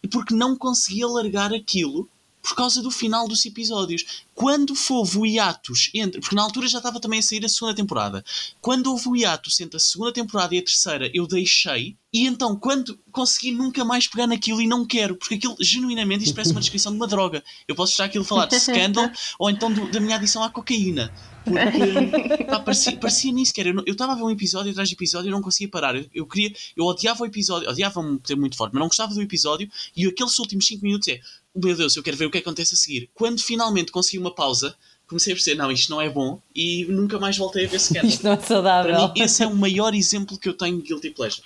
E 0.03 0.07
porque 0.07 0.35
não 0.35 0.55
conseguia 0.55 1.07
largar 1.07 1.51
aquilo 1.51 2.07
por 2.49 2.55
causa 2.55 2.81
do 2.81 2.89
final 2.89 3.27
dos 3.27 3.45
episódios. 3.45 4.23
Quando 4.33 4.73
houve 4.89 5.17
o 5.19 5.25
hiatus 5.25 5.91
entre. 5.93 6.19
Porque 6.19 6.35
na 6.35 6.41
altura 6.41 6.67
já 6.67 6.79
estava 6.79 6.99
também 6.99 7.19
a 7.19 7.21
sair 7.23 7.45
a 7.45 7.49
segunda 7.49 7.75
temporada. 7.75 8.23
Quando 8.59 8.87
houve 8.87 9.07
o 9.07 9.15
hiatus 9.15 9.59
entre 9.59 9.77
a 9.77 9.79
segunda 9.79 10.11
temporada 10.11 10.55
e 10.55 10.57
a 10.57 10.63
terceira, 10.63 11.11
eu 11.13 11.27
deixei. 11.27 11.95
E 12.11 12.25
então, 12.25 12.55
quando 12.55 12.97
consegui 13.11 13.51
nunca 13.51 13.85
mais 13.85 14.07
pegar 14.07 14.25
naquilo 14.25 14.59
e 14.61 14.67
não 14.67 14.83
quero, 14.83 15.15
porque 15.15 15.35
aquilo, 15.35 15.55
genuinamente, 15.59 16.23
isto 16.23 16.33
parece 16.33 16.51
uma 16.51 16.59
descrição 16.59 16.91
de 16.91 16.97
uma 16.97 17.05
droga. 17.05 17.43
Eu 17.67 17.75
posso 17.75 17.91
estar 17.91 18.05
aquilo 18.05 18.23
a 18.23 18.27
falar 18.27 18.45
de 18.47 18.55
scandal 18.59 19.11
ou 19.37 19.49
então 19.49 19.71
do- 19.71 19.91
da 19.91 19.99
minha 19.99 20.15
adição 20.15 20.41
à 20.43 20.49
cocaína. 20.49 21.13
Porque 21.43 22.43
pá, 22.45 22.59
parecia, 22.59 22.97
parecia 22.97 23.31
nisso, 23.31 23.53
que 23.53 23.61
era, 23.61 23.69
eu 23.69 23.91
estava 23.91 24.13
a 24.13 24.15
ver 24.15 24.23
um 24.23 24.29
episódio 24.31 24.71
atrás 24.71 24.89
de 24.89 24.95
episódio 24.95 25.29
e 25.29 25.31
não 25.31 25.41
conseguia 25.41 25.69
parar. 25.69 25.95
Eu, 25.95 26.05
eu 26.13 26.25
queria, 26.25 26.53
eu 26.75 26.85
odiava 26.85 27.23
o 27.23 27.25
episódio, 27.25 27.69
odiava-me 27.69 28.19
ter 28.19 28.35
muito 28.35 28.55
forte, 28.57 28.73
mas 28.73 28.79
não 28.79 28.87
gostava 28.87 29.13
do 29.13 29.21
episódio 29.21 29.69
e 29.95 30.05
aqueles 30.07 30.37
últimos 30.39 30.65
5 30.67 30.83
minutos 30.83 31.07
é, 31.07 31.19
meu 31.55 31.75
Deus, 31.75 31.95
eu 31.95 32.03
quero 32.03 32.17
ver 32.17 32.25
o 32.25 32.31
que 32.31 32.37
acontece 32.37 32.73
a 32.73 32.77
seguir. 32.77 33.09
Quando 33.13 33.41
finalmente 33.41 33.91
consegui 33.91 34.17
uma 34.19 34.33
pausa, 34.33 34.75
comecei 35.07 35.33
a 35.33 35.35
perceber, 35.35 35.57
não, 35.57 35.71
isto 35.71 35.89
não 35.89 35.99
é 36.01 36.09
bom 36.09 36.39
e 36.55 36.85
nunca 36.89 37.17
mais 37.19 37.37
voltei 37.37 37.65
a 37.65 37.67
ver 37.67 37.79
Scandal. 37.79 38.05
Isto 38.09 38.23
não 38.23 38.33
é 38.33 38.35
Para 38.37 38.45
saudável. 38.47 38.95
mim, 38.95 39.11
esse 39.15 39.43
é 39.43 39.47
o 39.47 39.55
maior 39.55 39.93
exemplo 39.93 40.37
que 40.37 40.47
eu 40.47 40.53
tenho 40.53 40.77
de 40.77 40.83
Guilty 40.87 41.09
Pleasure. 41.11 41.43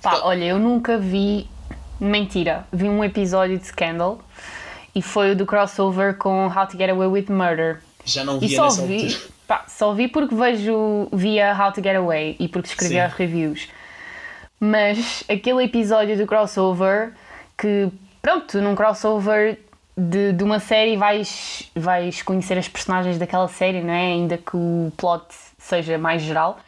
Pá, 0.00 0.20
olha, 0.24 0.44
eu 0.44 0.58
nunca 0.58 0.98
vi. 0.98 1.48
Mentira, 2.00 2.66
vi 2.72 2.88
um 2.88 3.04
episódio 3.04 3.56
de 3.58 3.66
Scandal 3.66 4.20
e 4.94 5.00
foi 5.00 5.30
o 5.32 5.36
do 5.36 5.46
crossover 5.46 6.16
com 6.16 6.46
How 6.48 6.66
to 6.66 6.76
Get 6.76 6.90
Away 6.90 7.06
with 7.08 7.26
Murder. 7.28 7.80
Já 8.04 8.24
não 8.24 8.40
E 8.42 8.48
só 8.48 8.64
nessa 8.64 8.84
vi, 8.86 9.04
altura. 9.04 9.20
pá, 9.46 9.64
só 9.68 9.94
vi 9.94 10.08
porque 10.08 10.34
vejo 10.34 11.08
via 11.12 11.56
How 11.56 11.72
to 11.72 11.80
Get 11.82 11.94
Away 11.94 12.36
e 12.40 12.48
porque 12.48 12.68
escrevi 12.70 12.94
Sim. 12.94 13.00
as 13.00 13.12
reviews. 13.12 13.68
Mas 14.58 15.22
aquele 15.28 15.64
episódio 15.64 16.16
do 16.16 16.26
crossover 16.26 17.14
que, 17.56 17.88
pronto, 18.22 18.60
num 18.62 18.74
crossover 18.74 19.58
de, 19.96 20.32
de 20.32 20.42
uma 20.44 20.58
série 20.60 20.96
vais, 20.96 21.70
vais 21.76 22.22
conhecer 22.22 22.56
as 22.56 22.68
personagens 22.68 23.18
daquela 23.18 23.48
série, 23.48 23.82
não 23.82 23.92
é? 23.92 24.12
Ainda 24.12 24.38
que 24.38 24.56
o 24.56 24.90
plot 24.96 25.24
seja 25.58 25.98
mais 25.98 26.22
geral. 26.22 26.58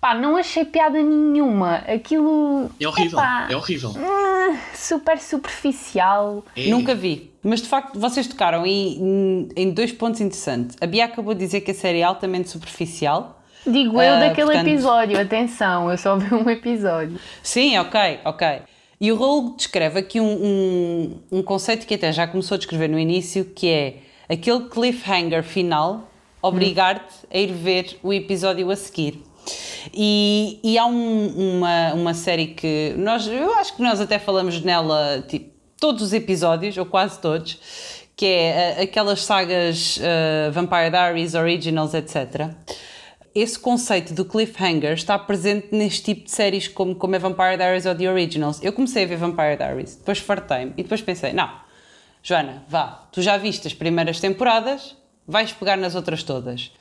Pá, 0.00 0.14
não 0.14 0.36
achei 0.36 0.64
piada 0.64 1.02
nenhuma. 1.02 1.76
Aquilo. 1.86 2.70
É 2.80 2.86
horrível, 2.88 3.18
epá, 3.18 3.48
é 3.50 3.56
horrível. 3.56 3.92
super 4.74 5.18
superficial. 5.18 6.44
É. 6.56 6.68
Nunca 6.68 6.94
vi. 6.94 7.30
Mas 7.42 7.60
de 7.60 7.68
facto, 7.68 7.98
vocês 7.98 8.26
tocaram 8.26 8.64
em, 8.66 9.48
em 9.56 9.70
dois 9.70 9.92
pontos 9.92 10.20
interessantes. 10.20 10.76
A 10.80 10.86
Bia 10.86 11.04
acabou 11.06 11.34
de 11.34 11.40
dizer 11.40 11.60
que 11.62 11.70
a 11.70 11.74
série 11.74 12.00
é 12.00 12.02
altamente 12.02 12.48
superficial. 12.48 13.42
Digo 13.66 14.00
eu 14.00 14.14
Ah, 14.14 14.20
daquele 14.20 14.46
portanto- 14.46 14.68
episódio, 14.68 15.20
atenção, 15.20 15.90
eu 15.90 15.98
só 15.98 16.16
vi 16.16 16.34
um 16.34 16.48
episódio. 16.48 17.18
Sim, 17.42 17.76
ok, 17.78 18.20
ok. 18.24 18.62
E 19.00 19.10
o 19.10 19.16
Raul 19.16 19.54
descreve 19.56 19.98
aqui 19.98 20.20
um, 20.20 20.26
um, 21.32 21.38
um 21.38 21.42
conceito 21.42 21.86
que 21.86 21.94
até 21.94 22.12
já 22.12 22.26
começou 22.26 22.56
a 22.56 22.58
descrever 22.58 22.88
no 22.88 22.98
início, 22.98 23.46
que 23.46 23.68
é 23.68 23.94
aquele 24.28 24.68
cliffhanger 24.68 25.42
final 25.42 26.08
obrigar-te 26.42 27.14
a 27.32 27.38
ir 27.38 27.52
ver 27.52 27.98
o 28.02 28.12
episódio 28.12 28.70
a 28.70 28.76
seguir. 28.76 29.22
E, 29.94 30.60
e 30.62 30.76
há 30.78 30.84
um- 30.84 31.56
uma, 31.56 31.94
uma 31.94 32.14
série 32.14 32.48
que 32.48 32.94
nós, 32.98 33.26
eu 33.26 33.54
acho 33.54 33.74
que 33.74 33.82
nós 33.82 34.00
até 34.00 34.18
falamos 34.18 34.60
nela, 34.60 35.24
tipo, 35.26 35.50
todos 35.80 36.02
os 36.02 36.12
episódios, 36.12 36.76
ou 36.76 36.84
quase 36.84 37.18
todos, 37.20 37.58
que 38.14 38.26
é 38.26 38.76
ah, 38.78 38.82
aquelas 38.82 39.22
sagas 39.22 39.98
ah, 40.02 40.50
Vampire 40.50 40.90
Diaries, 40.90 41.34
Originals, 41.34 41.94
etc 41.94 42.50
esse 43.34 43.58
conceito 43.58 44.12
do 44.12 44.24
cliffhanger 44.24 44.92
está 44.92 45.18
presente 45.18 45.68
neste 45.70 46.02
tipo 46.02 46.24
de 46.24 46.30
séries 46.30 46.66
como, 46.66 46.94
como 46.94 47.14
é 47.14 47.18
Vampire 47.18 47.56
Diaries 47.56 47.86
ou 47.86 47.94
The 47.94 48.10
Originals. 48.10 48.62
Eu 48.62 48.72
comecei 48.72 49.04
a 49.04 49.06
ver 49.06 49.16
Vampire 49.16 49.56
Diaries, 49.56 49.96
depois 49.96 50.18
fartei-me 50.18 50.72
e 50.76 50.82
depois 50.82 51.00
pensei, 51.00 51.32
não, 51.32 51.50
Joana, 52.22 52.64
vá, 52.68 53.08
tu 53.12 53.22
já 53.22 53.36
viste 53.36 53.66
as 53.66 53.74
primeiras 53.74 54.20
temporadas, 54.20 54.96
vais 55.26 55.52
pegar 55.52 55.76
nas 55.76 55.94
outras 55.94 56.22
todas. 56.22 56.72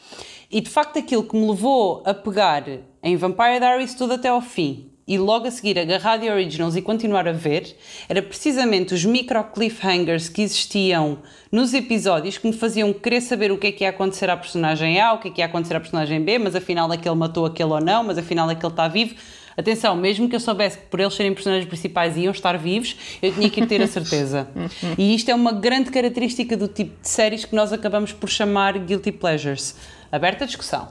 E 0.52 0.60
de 0.60 0.70
facto 0.70 0.98
aquilo 0.98 1.24
que 1.24 1.36
me 1.36 1.48
levou 1.48 2.02
a 2.06 2.14
pegar 2.14 2.64
em 3.04 3.16
Vampire 3.16 3.60
Diaries 3.60 3.94
tudo 3.94 4.14
até 4.14 4.30
ao 4.30 4.42
fim 4.42 4.89
e 5.10 5.18
logo 5.18 5.48
a 5.48 5.52
seguir 5.52 5.80
agarrar 5.80 6.20
The 6.20 6.32
Originals 6.32 6.76
e 6.76 6.84
continuar 6.84 7.28
a 7.28 7.32
ver, 7.32 7.76
era 8.08 8.22
precisamente 8.22 8.94
os 8.94 9.04
micro 9.04 9.44
cliffhangers 9.44 10.30
que 10.30 10.44
existiam 10.44 11.18
nos 11.52 11.74
episódios 11.74 12.38
que 12.38 12.46
me 12.46 12.54
faziam 12.54 12.94
querer 12.94 13.22
saber 13.22 13.52
o 13.52 13.58
que 13.58 13.66
é 13.66 13.72
que 13.72 13.84
ia 13.84 13.90
acontecer 13.90 14.30
à 14.30 14.38
personagem 14.38 15.02
A, 15.02 15.14
o 15.14 15.18
que 15.18 15.30
é 15.30 15.32
que 15.32 15.42
ia 15.42 15.48
acontecer 15.48 15.76
à 15.76 15.80
personagem 15.80 16.24
B, 16.24 16.38
mas 16.38 16.56
afinal 16.56 16.92
aquele 16.92 17.16
matou 17.16 17.48
aquele 17.48 17.72
ou 17.72 17.82
não, 17.82 18.04
mas 18.04 18.20
afinal 18.20 18.48
aquele 18.48 18.72
está 18.72 18.88
vivo. 18.88 19.16
Atenção, 19.58 19.96
mesmo 19.96 20.30
que 20.30 20.36
eu 20.36 20.40
soubesse 20.40 20.78
que 20.78 20.86
por 20.86 21.00
eles 21.00 21.16
serem 21.16 21.34
personagens 21.34 21.68
principais 21.68 22.16
iam 22.16 22.32
estar 22.32 22.56
vivos, 22.56 22.96
eu 23.20 23.34
tinha 23.34 23.50
que 23.50 23.66
ter 23.66 23.82
a 23.82 23.88
certeza. 23.88 24.48
e 24.96 25.16
isto 25.16 25.32
é 25.32 25.34
uma 25.34 25.52
grande 25.52 25.90
característica 25.90 26.56
do 26.56 26.68
tipo 26.68 27.02
de 27.02 27.10
séries 27.10 27.46
que 27.46 27.56
nós 27.56 27.74
acabamos 27.74 28.14
por 28.14 28.30
chamar 28.30 28.78
guilty 28.78 29.12
pleasures. 29.12 29.76
Aberta 30.12 30.46
discussão. 30.46 30.88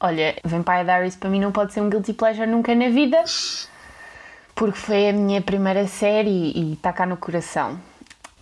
Olha, 0.00 0.34
Vampire 0.44 0.84
Diaries 0.84 1.16
para 1.16 1.30
mim 1.30 1.40
não 1.40 1.52
pode 1.52 1.72
ser 1.72 1.80
um 1.80 1.88
guilty 1.88 2.12
pleasure 2.12 2.46
nunca 2.46 2.74
na 2.74 2.88
vida, 2.88 3.22
porque 4.54 4.78
foi 4.78 5.08
a 5.08 5.12
minha 5.12 5.40
primeira 5.40 5.86
série 5.86 6.52
e 6.54 6.72
está 6.74 6.92
cá 6.92 7.06
no 7.06 7.16
coração. 7.16 7.78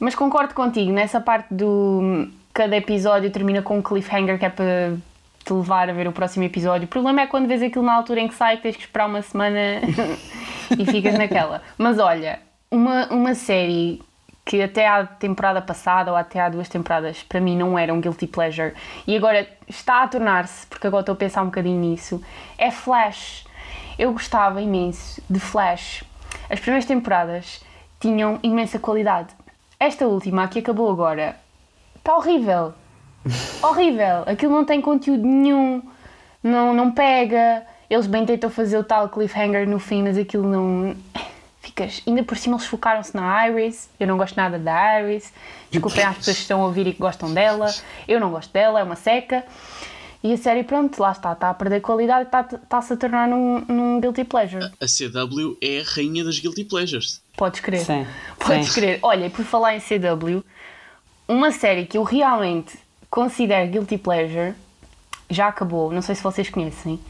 Mas 0.01 0.15
concordo 0.15 0.55
contigo, 0.55 0.91
nessa 0.91 1.21
parte 1.21 1.55
do 1.55 2.29
cada 2.53 2.77
episódio 2.77 3.31
termina 3.31 3.63
com 3.63 3.79
um 3.79 3.83
cliffhanger 3.83 4.39
que 4.39 4.45
é 4.45 4.49
para 4.51 4.97
te 5.45 5.53
levar 5.53 5.89
a 5.89 5.93
ver 5.93 6.07
o 6.07 6.13
próximo 6.13 6.45
episódio. 6.45 6.87
O 6.87 6.89
problema 6.89 7.23
é 7.23 7.27
quando 7.27 7.47
vês 7.49 7.63
aquilo 7.63 7.85
na 7.85 7.95
altura 7.95 8.21
em 8.21 8.29
que 8.29 8.35
sai, 8.35 8.57
que 8.57 8.63
tens 8.63 8.77
que 8.77 8.83
esperar 8.83 9.07
uma 9.07 9.23
semana 9.23 9.81
e 10.79 10.85
ficas 10.87 11.17
naquela. 11.17 11.63
Mas 11.79 11.99
olha, 11.99 12.41
uma, 12.71 13.07
uma 13.09 13.35
série 13.35 14.03
que 14.45 14.61
até 14.61 14.89
à 14.89 15.07
temporada 15.07 15.63
passada 15.63 16.11
ou 16.11 16.17
até 16.17 16.41
há 16.41 16.49
duas 16.49 16.69
temporadas 16.69 17.23
para 17.23 17.41
mim 17.41 17.57
não 17.57 17.79
era 17.79 17.95
um 17.95 18.01
guilty 18.01 18.27
pleasure 18.27 18.75
e 19.07 19.17
agora 19.17 19.49
está 19.69 20.03
a 20.03 20.09
tornar-se, 20.09 20.67
porque 20.67 20.87
agora 20.87 21.03
estou 21.03 21.13
a 21.13 21.17
pensar 21.17 21.43
um 21.43 21.47
bocadinho 21.47 21.79
nisso, 21.79 22.23
é 22.59 22.71
Flash. 22.71 23.47
Eu 23.99 24.13
gostava 24.13 24.61
imenso 24.61 25.23
de 25.29 25.39
Flash. 25.39 26.03
As 26.51 26.59
primeiras 26.59 26.87
temporadas 26.87 27.63
tinham 28.01 28.39
imensa 28.43 28.79
qualidade. 28.79 29.29
Esta 29.79 30.07
última, 30.07 30.49
que 30.49 30.59
acabou 30.59 30.91
agora, 30.91 31.37
está 31.97 32.17
horrível. 32.17 32.75
horrível. 33.63 34.25
Aquilo 34.27 34.53
não 34.53 34.65
tem 34.65 34.81
conteúdo 34.81 35.25
nenhum, 35.25 35.83
não, 36.43 36.75
não 36.75 36.91
pega. 36.91 37.65
Eles 37.89 38.07
bem 38.07 38.25
tentam 38.25 38.51
fazer 38.51 38.79
o 38.79 38.85
tal 38.85 39.09
cliffhanger 39.09 39.69
no 39.69 39.79
fim, 39.79 40.03
mas 40.03 40.17
aquilo 40.19 40.49
não. 40.49 40.97
Ficas. 41.63 42.03
Ainda 42.07 42.23
por 42.25 42.37
cima 42.37 42.57
eles 42.57 42.67
focaram-se 42.67 43.15
na 43.17 43.49
Iris. 43.49 43.89
Eu 43.99 44.07
não 44.09 44.19
gosto 44.19 44.37
nada 44.37 44.59
da 44.59 45.01
Iris. 45.01 45.33
Desculpem 45.71 46.03
às 46.05 46.17
pessoas 46.17 46.37
que 46.37 46.43
estão 46.43 46.61
a 46.61 46.67
ouvir 46.67 46.87
e 46.89 46.93
que 46.93 46.99
gostam 46.99 47.33
dela. 47.33 47.73
Eu 48.07 48.19
não 48.21 48.31
gosto 48.31 48.53
dela, 48.53 48.81
é 48.81 48.83
uma 48.83 48.97
seca. 48.97 49.45
E 50.25 50.33
a 50.33 50.37
série, 50.37 50.63
pronto, 50.65 51.01
lá 51.01 51.11
está, 51.13 51.33
está 51.33 51.51
a 51.51 51.55
perder 51.55 51.81
qualidade 51.81 52.25
e 52.25 52.27
está- 52.27 52.41
está-se 52.63 52.93
a 52.93 52.97
tornar 52.97 53.27
num, 53.29 53.61
num 53.67 54.01
guilty 54.01 54.23
pleasure. 54.25 54.65
A 54.81 54.87
CW 54.87 55.57
é 55.61 55.81
a 55.81 55.85
rainha 55.85 56.23
das 56.25 56.39
Guilty 56.39 56.65
Pleasures. 56.65 57.21
Podes 57.37 57.59
crer. 57.61 57.81
Sim, 57.85 58.07
Podes 58.39 58.69
sim. 58.69 58.81
crer. 58.81 58.99
Olha, 59.03 59.27
e 59.27 59.31
por 59.31 59.45
falar 59.45 59.75
em 59.77 59.81
CW, 59.81 60.45
uma 61.27 61.51
série 61.51 61.87
que 61.87 61.97
eu 61.99 62.03
realmente 62.05 62.79
considero 63.11 63.69
guilty 63.71 63.99
pleasure 63.99 64.55
já 65.29 65.49
acabou, 65.49 65.91
não 65.93 66.03
sei 66.03 66.15
se 66.15 66.23
vocês 66.23 66.49
conhecem, 66.51 67.01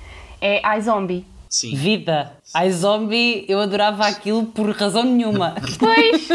é 0.41 0.61
iZombie. 0.79 1.27
Sim. 1.53 1.75
Vida. 1.75 2.33
Ai, 2.55 2.71
zombie, 2.73 3.45
eu 3.47 3.61
adorava 3.61 4.07
aquilo 4.07 4.47
por 4.47 4.71
razão 4.75 5.05
nenhuma. 5.05 5.55
Pois! 5.79 6.29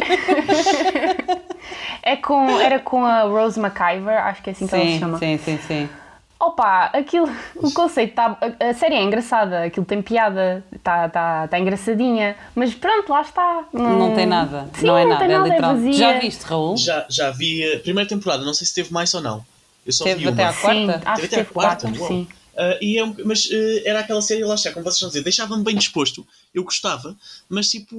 é 2.03 2.15
com, 2.17 2.59
era 2.59 2.79
com 2.79 3.03
a 3.03 3.23
Rose 3.23 3.59
McIver, 3.59 4.15
acho 4.25 4.43
que 4.43 4.51
é 4.51 4.53
assim 4.53 4.67
que 4.67 4.75
ela 4.75 4.85
se 4.85 4.91
sim, 4.91 4.99
chama. 4.99 5.17
sim, 5.17 5.37
sim, 5.39 5.59
sim. 5.67 5.89
Opa, 6.39 6.91
aquilo, 6.93 7.27
o 7.55 7.71
conceito 7.71 8.11
está. 8.11 8.37
A, 8.59 8.69
a 8.69 8.73
série 8.75 8.93
é 8.93 9.01
engraçada, 9.01 9.63
aquilo 9.63 9.87
tem 9.87 10.03
piada, 10.03 10.63
está 10.71 11.09
tá, 11.09 11.47
tá 11.47 11.59
engraçadinha, 11.59 12.35
mas 12.53 12.75
pronto, 12.75 13.11
lá 13.11 13.21
está. 13.21 13.63
Não 13.73 14.13
tem 14.13 14.27
nada. 14.27 14.69
Sim, 14.75 14.85
não 14.85 14.97
é 14.99 15.03
não 15.03 15.09
nada, 15.09 15.25
é 15.25 15.33
é 15.33 15.39
literal. 15.39 15.73
vazia. 15.73 15.93
Já 15.93 16.19
viste, 16.19 16.43
Raul? 16.43 16.77
Já, 16.77 17.05
já 17.09 17.31
vi 17.31 17.73
a 17.73 17.79
primeira 17.79 18.07
temporada, 18.07 18.45
não 18.45 18.53
sei 18.53 18.67
se 18.67 18.73
teve 18.75 18.93
mais 18.93 19.11
ou 19.15 19.21
não. 19.21 19.43
Eu 19.83 19.91
só 19.91 20.03
Teve 20.03 20.19
vi 20.25 20.27
até 20.27 20.43
uma. 20.43 20.51
à 20.51 20.53
quarta? 20.53 20.79
Sim, 20.79 21.01
acho 21.05 21.21
Teve 21.21 21.25
até 21.27 21.35
a 21.35 21.39
teve 21.39 21.53
quarta, 21.53 21.87
quatro, 21.87 22.01
uau. 22.01 22.07
sim. 22.07 22.27
Ah, 22.57 22.77
e 22.81 22.97
é 22.97 23.03
um- 23.03 23.15
mas 23.23 23.47
ah, 23.51 23.81
era 23.85 23.99
aquela 23.99 24.21
série, 24.21 24.43
lá 24.43 24.55
está, 24.55 24.71
como 24.71 24.83
vocês 24.83 24.95
estão 24.95 25.07
a 25.07 25.11
dizer, 25.11 25.23
deixava-me 25.23 25.63
bem 25.63 25.75
disposto. 25.75 26.25
Eu 26.53 26.63
gostava, 26.63 27.15
mas 27.47 27.69
tipo, 27.69 27.95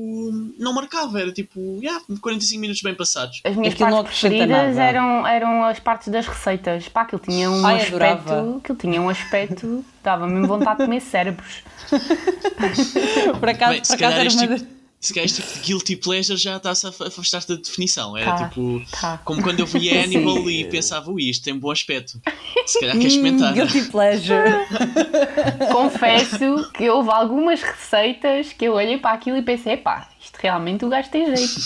não 0.59 0.73
marcava. 0.73 1.21
Era 1.21 1.31
tipo, 1.33 1.79
yeah, 1.81 2.03
45 2.21 2.61
minutos 2.61 2.83
bem 2.83 2.95
passados. 2.95 3.41
As 3.45 3.55
minhas 3.55 3.75
Aquilo 3.75 3.91
não 3.91 4.03
partes 4.03 4.21
preferidas 4.21 4.77
eram, 4.77 5.27
eram 5.27 5.65
as 5.65 5.79
partes 5.79 6.09
das 6.09 6.27
receitas. 6.27 6.89
Pá, 6.89 7.03
aquilo 7.03 7.21
tinha 7.25 7.49
um 7.51 7.65
Ai, 7.65 7.77
aspecto. 7.77 7.95
adorava. 7.97 8.59
Aquilo 8.59 8.79
tinha 8.79 9.01
um 9.01 9.09
aspecto. 9.09 9.85
Dava-me 10.03 10.47
vontade 10.47 10.79
de 10.79 10.85
comer 10.87 11.01
cérebros. 11.01 11.63
Por 13.39 13.49
acaso, 13.49 13.73
Bem, 13.73 13.83
por 13.83 13.95
acaso 13.95 14.17
era 14.17 14.31
uma 14.31 14.57
tipo, 14.57 14.78
se 15.01 15.15
calhar 15.15 15.27
este 15.27 15.41
tipo 15.43 15.55
de 15.55 15.61
guilty 15.67 15.97
pleasure 15.97 16.37
já 16.39 16.57
está-se 16.57 16.87
a 16.87 16.91
afastar-se 16.91 17.49
da 17.49 17.55
definição. 17.55 18.17
Era 18.17 18.33
Tá, 18.37 18.49
tipo, 18.49 18.83
tá. 19.01 19.21
como 19.25 19.43
quando 19.43 19.61
eu 19.61 19.67
vi 19.67 19.91
Hannibal 19.97 20.39
e 20.51 20.65
pensava, 20.65 21.11
ui, 21.11 21.23
isto 21.31 21.45
tem 21.45 21.57
bom 21.57 21.71
aspecto. 21.71 22.21
Se 22.67 22.81
calhar 22.81 22.97
queres 22.97 23.15
Hum, 23.15 23.17
experimentar. 23.17 23.53
guilty 23.55 23.83
pleasure. 23.91 24.67
Confesso 25.73 26.71
que 26.75 26.89
houve 26.91 27.11
algumas 27.11 27.63
receitas 27.63 28.53
que 28.53 28.65
eu 28.65 28.75
olhei 28.75 28.99
para 28.99 29.13
aquilo 29.15 29.37
e 29.37 29.43
pensei, 29.43 29.77
pá, 29.77 30.09
isto 30.21 30.37
realmente 30.41 30.85
o 30.85 30.89
gajo 30.89 31.09
tem 31.11 31.35
jeito. 31.35 31.61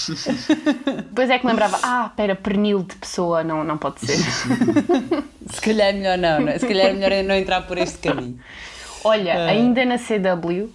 Depois 1.09 1.31
é 1.31 1.39
que 1.39 1.47
lembrava, 1.47 1.79
ah, 1.83 2.07
espera, 2.11 2.35
pernil 2.35 2.83
de 2.83 2.95
pessoa, 2.97 3.43
não, 3.43 3.65
não 3.65 3.79
pode 3.79 4.01
ser. 4.01 4.17
Se 4.17 5.61
calhar 5.61 5.89
é 5.89 5.93
melhor 5.93 6.19
não, 6.19 6.41
não 6.41 6.49
é? 6.49 6.59
se 6.59 6.67
calhar 6.67 6.87
é 6.89 6.93
melhor 6.93 7.25
não 7.25 7.35
entrar 7.35 7.63
por 7.63 7.79
este 7.79 7.99
caminho. 7.99 8.39
Olha, 9.05 9.47
ainda 9.47 9.85
na 9.85 9.99
CW, 9.99 10.71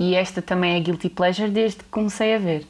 e 0.00 0.14
esta 0.16 0.40
também 0.42 0.74
é 0.76 0.80
guilty 0.80 1.08
pleasure 1.10 1.48
desde 1.50 1.76
que 1.78 1.84
comecei 1.84 2.34
a 2.34 2.38
ver. 2.38 2.66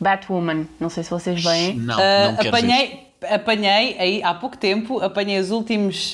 Batwoman, 0.00 0.66
não 0.78 0.90
sei 0.90 1.02
se 1.04 1.10
vocês 1.10 1.42
veem. 1.42 1.74
Não, 1.76 1.94
Ah, 1.98 2.26
não 2.26 2.36
quero 2.36 2.42
ver. 2.42 2.48
apanhei, 2.48 3.06
apanhei 3.30 3.96
aí 3.98 4.22
há 4.22 4.34
pouco 4.34 4.56
tempo, 4.56 5.00
apanhei 5.00 5.38
os 5.40 5.50
últimos 5.50 6.12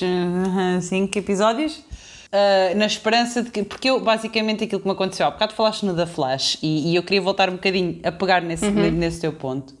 5 0.81 1.17
episódios. 1.19 1.83
Ah, 2.31 2.73
na 2.75 2.85
esperança 2.85 3.41
de 3.43 3.49
que. 3.51 3.63
Porque 3.63 3.89
eu, 3.89 3.99
basicamente, 3.99 4.63
aquilo 4.63 4.81
que 4.81 4.87
me 4.87 4.93
aconteceu 4.93 5.25
há 5.25 5.31
bocado 5.31 5.53
falaste 5.53 5.85
no 5.85 5.95
The 5.95 6.05
Flash 6.05 6.57
e, 6.61 6.91
e 6.91 6.95
eu 6.95 7.03
queria 7.03 7.21
voltar 7.21 7.49
um 7.49 7.53
bocadinho 7.53 7.99
a 8.03 8.11
pegar 8.11 8.41
nesse, 8.41 8.65
Uhum. 8.65 8.91
nesse 8.91 9.21
teu 9.21 9.31
ponto. 9.33 9.73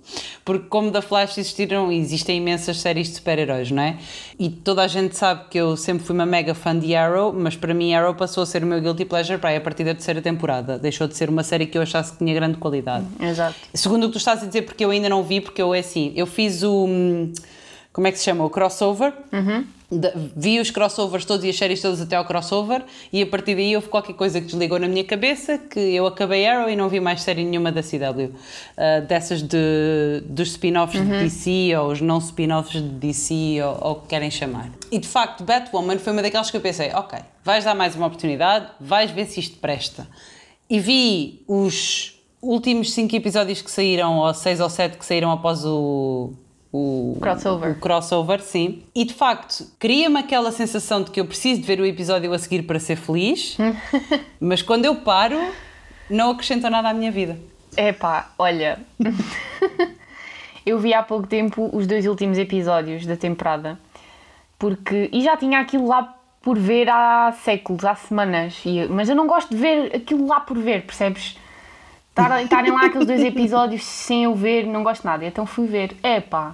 Porque, 0.43 0.67
como 0.67 0.91
da 0.91 1.01
Flash 1.01 1.37
existiram 1.37 1.91
existem 1.91 2.37
imensas 2.37 2.79
séries 2.79 3.07
de 3.09 3.15
super-heróis, 3.15 3.71
não 3.71 3.81
é? 3.81 3.97
E 4.37 4.49
toda 4.49 4.83
a 4.83 4.87
gente 4.87 5.17
sabe 5.17 5.45
que 5.49 5.57
eu 5.57 5.75
sempre 5.75 6.05
fui 6.05 6.13
uma 6.13 6.25
mega 6.25 6.53
fã 6.53 6.77
de 6.77 6.95
Arrow, 6.95 7.33
mas 7.33 7.55
para 7.55 7.73
mim 7.73 7.93
Arrow 7.93 8.13
passou 8.13 8.43
a 8.43 8.45
ser 8.45 8.63
o 8.63 8.67
meu 8.67 8.79
guilty 8.79 9.05
pleasure 9.05 9.39
para 9.39 9.49
aí 9.49 9.57
a 9.57 9.61
partir 9.61 9.83
da 9.83 9.93
terceira 9.93 10.21
temporada. 10.21 10.77
Deixou 10.77 11.07
de 11.07 11.15
ser 11.17 11.29
uma 11.29 11.43
série 11.43 11.65
que 11.65 11.77
eu 11.77 11.81
achasse 11.81 12.11
que 12.13 12.19
tinha 12.19 12.33
grande 12.33 12.57
qualidade. 12.57 13.05
Exato. 13.19 13.55
Segundo 13.73 14.03
o 14.03 14.07
que 14.07 14.13
tu 14.13 14.17
estás 14.19 14.43
a 14.43 14.45
dizer, 14.45 14.61
porque 14.63 14.85
eu 14.85 14.91
ainda 14.91 15.09
não 15.09 15.23
vi, 15.23 15.41
porque 15.41 15.61
eu 15.61 15.73
é 15.73 15.79
assim, 15.79 16.13
eu 16.15 16.25
fiz 16.27 16.61
o. 16.63 16.87
Como 17.95 18.07
é 18.07 18.11
que 18.11 18.17
se 18.17 18.25
chama? 18.25 18.43
O 18.43 18.49
crossover. 18.49 19.13
Da- 19.89 20.11
vi 20.35 20.59
os 20.59 20.69
crossovers 20.69 21.23
todos 21.23 21.45
e 21.45 21.49
as 21.49 21.55
séries 21.55 21.79
todas 21.81 22.01
até 22.01 22.15
ao 22.17 22.25
crossover 22.25 22.83
e 23.13 23.21
a 23.21 23.25
partir 23.27 23.55
daí 23.55 23.73
houve 23.75 23.87
qualquer 23.87 24.13
coisa 24.13 24.41
que 24.41 24.47
desligou 24.47 24.77
na 24.79 24.87
minha 24.87 25.03
cabeça 25.05 25.57
que 25.59 25.79
eu 25.79 26.05
acabei 26.07 26.45
Arrow 26.45 26.69
e 26.69 26.75
não 26.75 26.89
vi 26.89 26.99
mais 26.99 27.21
série 27.21 27.45
nenhuma 27.45 27.71
da 27.71 27.81
CW. 27.81 28.33
Ah, 28.75 28.99
dessas 28.99 29.41
de, 29.41 30.21
dos 30.25 30.49
spin-offs 30.49 30.99
de 30.99 31.07
DC 31.23 31.77
ou 31.77 31.91
os 31.91 32.01
não 32.01 32.17
spin-offs 32.17 32.73
de 32.81 32.89
DC 32.89 33.59
ou, 33.63 33.91
o 33.91 33.95
que 34.01 34.07
querem 34.07 34.29
chamar. 34.29 34.71
E 34.91 34.99
de 34.99 35.07
facto, 35.07 35.43
Batwoman 35.45 35.97
foi 35.99 36.11
uma 36.11 36.21
daquelas 36.21 36.51
que 36.51 36.57
eu 36.57 36.61
pensei: 36.61 36.91
ok, 36.93 37.17
vais 37.45 37.63
dar 37.63 37.75
mais 37.75 37.95
uma 37.95 38.07
oportunidade, 38.07 38.67
vais 38.81 39.11
ver 39.11 39.25
se 39.27 39.39
isto 39.39 39.57
presta. 39.59 40.05
E 40.69 40.79
vi 40.81 41.43
os 41.47 42.19
últimos 42.41 42.91
cinco 42.91 43.15
episódios 43.15 43.61
que 43.61 43.71
saíram, 43.71 44.17
ou 44.17 44.33
seis 44.33 44.59
ou 44.59 44.69
sete 44.69 44.97
que 44.97 45.05
saíram 45.05 45.31
após 45.31 45.63
o. 45.63 46.33
O 46.77 47.17
Crossover. 47.21 47.71
o 47.71 47.75
crossover, 47.79 48.41
sim. 48.41 48.83
E 48.93 49.05
de 49.05 49.13
facto, 49.13 49.65
cria-me 49.79 50.19
aquela 50.19 50.51
sensação 50.51 51.01
de 51.03 51.09
que 51.11 51.21
eu 51.21 51.25
preciso 51.25 51.61
de 51.61 51.67
ver 51.67 51.79
o 51.79 51.85
episódio 51.85 52.33
a 52.33 52.37
seguir 52.37 52.63
para 52.63 52.79
ser 52.79 52.97
feliz, 52.97 53.55
mas 54.41 54.61
quando 54.61 54.83
eu 54.83 54.95
paro, 54.95 55.39
não 56.09 56.31
acrescenta 56.31 56.69
nada 56.69 56.89
à 56.89 56.93
minha 56.93 57.11
vida. 57.11 57.39
Epá, 57.77 58.29
olha. 58.37 58.79
eu 60.65 60.79
vi 60.79 60.93
há 60.93 61.03
pouco 61.03 61.27
tempo 61.27 61.69
os 61.71 61.85
dois 61.87 62.05
últimos 62.05 62.37
episódios 62.37 63.05
da 63.05 63.15
temporada. 63.15 63.79
Porque. 64.59 65.09
E 65.13 65.21
já 65.21 65.37
tinha 65.37 65.59
aquilo 65.59 65.87
lá 65.87 66.13
por 66.41 66.57
ver 66.57 66.89
há 66.89 67.33
séculos, 67.43 67.85
há 67.85 67.95
semanas. 67.95 68.61
E- 68.65 68.87
mas 68.89 69.09
eu 69.09 69.15
não 69.15 69.27
gosto 69.27 69.49
de 69.49 69.57
ver 69.57 69.95
aquilo 69.95 70.27
lá 70.27 70.39
por 70.39 70.57
ver, 70.57 70.85
percebes? 70.85 71.37
Estar- 72.09 72.41
Estarem 72.43 72.71
lá 72.71 72.85
aqueles 72.85 73.07
dois 73.07 73.21
episódios 73.23 73.83
sem 73.83 74.23
eu 74.25 74.33
ver, 74.35 74.65
não 74.65 74.83
gosto 74.83 75.03
nada. 75.05 75.25
Então 75.25 75.45
fui 75.45 75.67
ver. 75.67 75.95
Epá, 76.03 76.53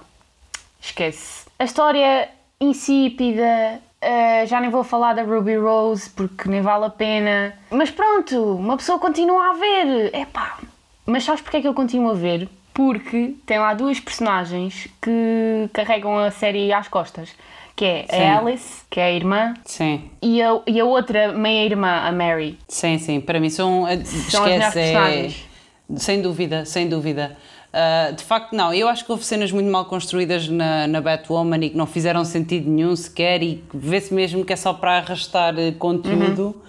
esquece. 0.82 1.46
A 1.58 1.64
história 1.64 2.28
insípida. 2.60 3.80
eh, 4.00 4.44
já 4.46 4.60
nem 4.60 4.68
vou 4.68 4.82
falar 4.82 5.14
da 5.14 5.22
Ruby 5.22 5.56
Rose 5.56 6.10
porque 6.10 6.48
nem 6.48 6.60
vale 6.60 6.86
a 6.86 6.90
pena. 6.90 7.54
Mas 7.70 7.90
pronto, 7.90 8.56
uma 8.56 8.76
pessoa 8.76 8.98
continua 8.98 9.50
a 9.50 9.52
ver. 9.54 10.14
Epá. 10.14 10.58
Mas 11.06 11.24
sabes 11.24 11.40
porque 11.40 11.58
é 11.58 11.60
que 11.60 11.68
eu 11.68 11.74
continuo 11.74 12.10
a 12.10 12.14
ver? 12.14 12.48
Porque 12.74 13.34
tem 13.46 13.58
lá 13.58 13.74
duas 13.74 14.00
personagens 14.00 14.88
que 15.00 15.68
carregam 15.72 16.18
a 16.18 16.30
série 16.30 16.72
às 16.72 16.88
costas. 16.88 17.30
Que 17.76 17.84
é 17.84 18.06
Sim. 18.10 18.22
a 18.22 18.38
Alice, 18.38 18.82
que 18.90 19.00
é 19.00 19.04
a 19.04 19.12
irmã, 19.12 19.54
Sim, 19.64 20.10
e 20.20 20.42
a, 20.42 20.60
e 20.66 20.78
a 20.78 20.84
outra 20.84 21.32
meia-irmã, 21.32 22.02
a 22.04 22.12
Mary. 22.12 22.58
sim, 22.68 22.98
sim. 22.98 23.18
Para 23.18 23.40
mim 23.40 23.48
são. 23.48 23.86
São 24.28 24.44
as 24.44 24.50
esquece, 24.52 24.78
melhores 24.78 25.46
é-. 25.48 25.96
Sem 25.96 26.20
dúvida, 26.20 26.64
sem 26.66 26.86
dúvida. 26.88 27.36
Ah, 27.72 28.10
de 28.10 28.22
facto, 28.22 28.54
não. 28.54 28.72
Eu 28.74 28.86
acho 28.88 29.04
que 29.04 29.10
houve 29.10 29.24
cenas 29.24 29.50
muito 29.50 29.70
mal 29.70 29.86
construídas 29.86 30.46
na, 30.48 30.86
na 30.86 31.00
Batwoman 31.00 31.56
e 31.64 31.70
que 31.70 31.76
não 31.76 31.86
fizeram 31.86 32.22
sentido 32.24 32.70
nenhum 32.70 32.94
sequer 32.94 33.42
e 33.42 33.64
vê-se 33.72 34.12
mesmo 34.12 34.44
que 34.44 34.52
é 34.52 34.56
só 34.56 34.74
para 34.74 34.98
arrastar 34.98 35.58
eh, 35.58 35.72
conteúdo 35.72 36.60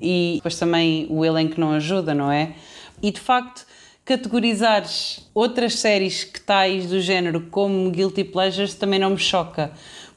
e 0.00 0.34
depois 0.36 0.58
também 0.58 1.06
o 1.10 1.24
elenco 1.24 1.60
não 1.60 1.72
ajuda, 1.72 2.14
não 2.14 2.32
é? 2.32 2.54
E 3.02 3.10
de 3.10 3.20
facto, 3.20 3.66
categorizares 4.02 5.28
outras 5.34 5.78
séries 5.78 6.24
que 6.24 6.40
tais 6.40 6.86
do 6.86 7.00
género 7.00 7.42
como 7.50 7.90
Guilty 7.90 8.24
Pleasures 8.24 8.72
também 8.74 8.98
não 8.98 9.10
me 9.10 9.18
choca, 9.18 9.70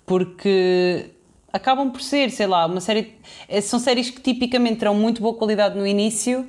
porque 0.06 1.08
acabam 1.52 1.90
por 1.92 2.02
ser, 2.02 2.30
sei 2.32 2.48
lá, 2.48 2.66
uma 2.66 2.80
série. 2.80 3.14
eh, 3.50 3.60
São 3.60 3.78
séries 3.78 4.10
que 4.10 4.22
tipicamente 4.22 4.78
terão 4.78 4.96
muito 4.96 5.22
boa 5.22 5.34
qualidade 5.36 5.78
no 5.78 5.86
início 5.86 6.48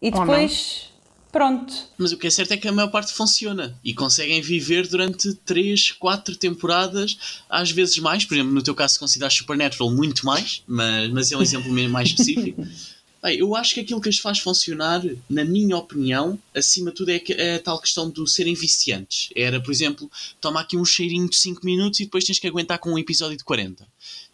e 0.00 0.10
depois. 0.20 0.92
Pronto. 1.36 1.74
Mas 1.98 2.12
o 2.12 2.16
que 2.16 2.26
é 2.26 2.30
certo 2.30 2.52
é 2.52 2.56
que 2.56 2.66
a 2.66 2.72
maior 2.72 2.88
parte 2.88 3.12
funciona 3.12 3.78
e 3.84 3.92
conseguem 3.92 4.40
viver 4.40 4.88
durante 4.88 5.34
3, 5.44 5.92
4 5.92 6.34
temporadas, 6.34 7.18
às 7.46 7.70
vezes 7.70 7.98
mais. 7.98 8.24
Por 8.24 8.32
exemplo, 8.32 8.54
no 8.54 8.62
teu 8.62 8.74
caso, 8.74 8.94
se 8.94 8.98
consideras 9.00 9.34
Supernatural 9.34 9.90
muito 9.92 10.24
mais, 10.24 10.62
mas, 10.66 11.10
mas 11.10 11.30
é 11.32 11.36
um 11.36 11.42
exemplo 11.42 11.70
mais 11.90 12.08
específico. 12.08 12.66
Bem, 13.22 13.38
eu 13.38 13.54
acho 13.54 13.74
que 13.74 13.80
aquilo 13.80 14.00
que 14.00 14.08
as 14.08 14.16
faz 14.16 14.38
funcionar, 14.38 15.02
na 15.28 15.44
minha 15.44 15.76
opinião, 15.76 16.38
acima 16.54 16.90
de 16.90 16.96
tudo, 16.96 17.10
é, 17.10 17.18
que- 17.18 17.34
é 17.34 17.56
a 17.56 17.58
tal 17.60 17.78
questão 17.80 18.08
do 18.08 18.26
serem 18.26 18.54
viciantes. 18.54 19.28
Era, 19.36 19.60
por 19.60 19.72
exemplo, 19.72 20.10
toma 20.40 20.60
aqui 20.60 20.76
um 20.76 20.84
cheirinho 20.86 21.28
de 21.28 21.36
5 21.36 21.66
minutos 21.66 22.00
e 22.00 22.04
depois 22.04 22.24
tens 22.24 22.38
que 22.38 22.46
aguentar 22.46 22.78
com 22.78 22.92
um 22.94 22.98
episódio 22.98 23.36
de 23.36 23.44
40. 23.44 23.86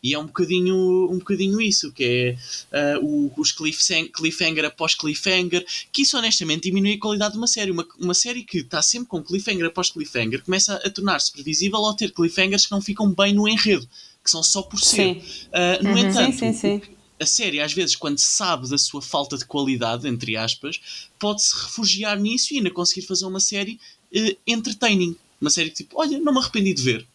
E 0.02 0.14
é 0.14 0.18
um 0.18 0.26
bocadinho, 0.26 1.08
um 1.10 1.18
bocadinho 1.18 1.60
isso, 1.60 1.92
que 1.92 2.36
é 2.72 2.98
o- 3.00 3.30
os 3.36 3.52
cliffhang- 3.52 4.08
cliffhanger 4.08 4.64
após 4.64 4.94
cliffhanger, 4.94 5.64
que 5.92 6.02
isso 6.02 6.16
honestamente 6.18 6.64
diminui 6.64 6.94
a 6.94 6.98
qualidade 6.98 7.32
de 7.32 7.38
uma 7.38 7.46
série. 7.46 7.70
Uma, 7.70 7.86
uma 7.98 8.14
série 8.14 8.42
que 8.42 8.58
está 8.58 8.82
sempre 8.82 9.08
com 9.08 9.22
cliffhanger 9.22 9.66
após 9.66 9.90
cliffhanger 9.90 10.42
começa 10.44 10.74
a 10.74 10.90
tornar-se 10.90 11.30
previsível 11.32 11.78
ao 11.78 11.94
ter 11.94 12.10
cliffhangers 12.12 12.66
que 12.66 12.72
não 12.72 12.82
ficam 12.82 13.12
bem 13.12 13.32
no 13.32 13.46
enredo, 13.48 13.88
que 14.24 14.30
são 14.30 14.42
só 14.42 14.62
por 14.62 14.80
ser. 14.80 15.14
Sim. 15.14 15.22
Ah, 15.52 15.78
no 15.82 15.96
entanto, 15.96 16.36
Sim, 16.38 16.52
sim, 16.52 16.80
sim. 16.80 16.94
a 17.20 17.26
série, 17.26 17.60
às 17.60 17.72
vezes, 17.72 17.94
quando 17.94 18.18
sabe 18.18 18.68
da 18.68 18.78
sua 18.78 19.00
falta 19.00 19.38
de 19.38 19.44
qualidade, 19.44 20.08
entre 20.08 20.36
aspas, 20.36 20.80
pode-se 21.18 21.54
refugiar 21.54 22.18
nisso 22.18 22.52
e 22.52 22.56
ainda 22.56 22.70
conseguir 22.72 23.06
fazer 23.06 23.24
uma 23.26 23.38
série 23.40 23.78
uh, 24.14 24.36
entertaining. 24.46 25.14
Uma 25.40 25.50
série 25.50 25.70
que 25.70 25.76
tipo, 25.76 26.00
olha, 26.00 26.18
não 26.18 26.32
me 26.32 26.38
arrependi 26.40 26.74
de 26.74 26.82
ver. 26.82 27.06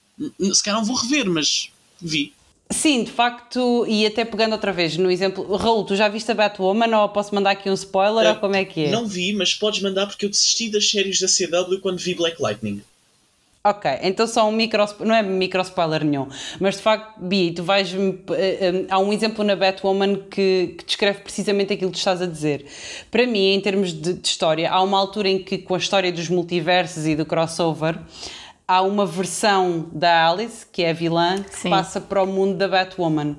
Se 0.54 0.63
calhar 0.63 0.80
não 0.80 0.86
vou 0.86 0.96
rever, 0.96 1.30
mas 1.30 1.70
vi. 2.02 2.34
Sim, 2.69 3.03
de 3.03 3.12
facto, 3.12 3.86
e 3.88 4.06
até 4.06 4.25
pegando 4.25 4.51
outra 4.51 4.73
vez 4.73 4.97
no 4.97 5.10
exemplo, 5.10 5.56
Raul, 5.56 5.86
tu 5.86 5.95
já 5.95 6.10
viste 6.10 6.30
a 6.32 6.36
Batwoman 6.36 6.97
ou 6.97 7.10
posso 7.10 7.34
mandar 7.34 7.51
aqui 7.51 7.69
um 7.69 7.73
spoiler 7.73 8.25
uh, 8.25 8.30
ou 8.32 8.36
como 8.36 8.56
é 8.56 8.65
que 8.65 8.86
é? 8.86 8.91
Não 8.91 9.08
vi, 9.08 9.34
mas 9.34 9.53
podes 9.53 9.82
mandar 9.82 10.08
porque 10.08 10.25
eu 10.25 10.30
desisti 10.30 10.69
das 10.69 10.89
séries 10.89 11.19
da 11.19 11.27
CW 11.27 11.80
quando 11.80 11.97
vi 11.97 12.13
Black 12.13 12.41
Lightning. 12.41 12.82
Ok, 13.63 13.91
então 14.01 14.25
só 14.25 14.47
um 14.47 14.51
micro, 14.51 14.86
não 15.01 15.13
é 15.13 15.21
micro 15.21 15.62
spoiler 15.62 16.03
nenhum, 16.06 16.27
mas 16.58 16.75
de 16.75 16.82
facto, 16.82 17.19
Bi, 17.19 17.51
tu 17.51 17.63
vais. 17.63 17.93
Uh, 17.93 18.86
há 18.89 18.97
um 18.97 19.12
exemplo 19.12 19.43
na 19.43 19.58
Batwoman 19.58 20.15
que, 20.30 20.75
que, 20.77 20.86
descreve 20.86 21.19
precisamente 21.19 21.73
aquilo 21.73 21.91
que 21.91 21.97
estás 21.97 22.21
a 22.21 22.25
dizer. 22.25 22.65
Para 23.12 23.27
mim, 23.27 23.53
em 23.53 23.60
termos 23.60 23.91
de, 23.91 24.13
de 24.13 24.27
história, 24.27 24.71
há 24.71 24.82
uma 24.82 24.97
altura 24.97 25.27
em 25.27 25.39
que, 25.39 25.58
com 25.58 25.75
a 25.75 25.77
história 25.77 26.12
dos 26.13 26.30
multiversos 26.30 27.06
e 27.06 27.15
do 27.15 27.25
crossover, 27.25 27.99
há 28.67 28.82
uma 28.82 29.06
versão 29.06 29.89
da 29.93 30.30
Alice, 30.30 30.65
que 30.71 30.84
é 30.84 30.89
a 30.89 30.93
vilã, 30.93 31.41
que 31.41 31.58
Sim. 31.58 31.69
passa 31.69 32.01
para 32.01 32.21
o 32.21 32.27
mundo 32.27 32.56
da 32.58 32.67
Batwoman. 32.67 33.38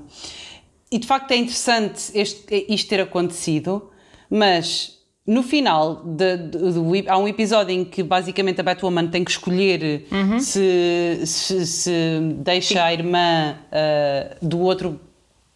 E 0.90 0.98
de 0.98 1.06
facto 1.06 1.32
é 1.32 1.36
interessante 1.36 2.10
este, 2.14 2.66
isto 2.68 2.88
ter 2.88 3.00
acontecido, 3.00 3.90
mas 4.30 4.98
no 5.26 5.42
final 5.42 5.96
de, 5.96 6.38
de, 6.38 7.02
de, 7.02 7.08
há 7.08 7.18
um 7.18 7.28
episódio 7.28 7.74
em 7.74 7.84
que 7.84 8.02
basicamente 8.02 8.62
a 8.62 8.64
Batwoman 8.64 9.08
tem 9.08 9.22
que 9.22 9.30
escolher 9.30 10.06
uhum. 10.10 10.40
se, 10.40 11.20
se, 11.26 11.66
se, 11.66 11.92
deixa 12.36 12.74
Sim. 12.74 12.78
a 12.78 12.92
irmã 12.94 13.58
uh, 13.66 14.46
do 14.46 14.58
outro 14.60 14.98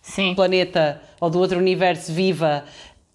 Sim. 0.03 0.35
planeta 0.35 1.01
ou 1.19 1.31
do 1.31 1.39
outro 1.39 1.59
universo 1.59 2.13
viva 2.13 2.65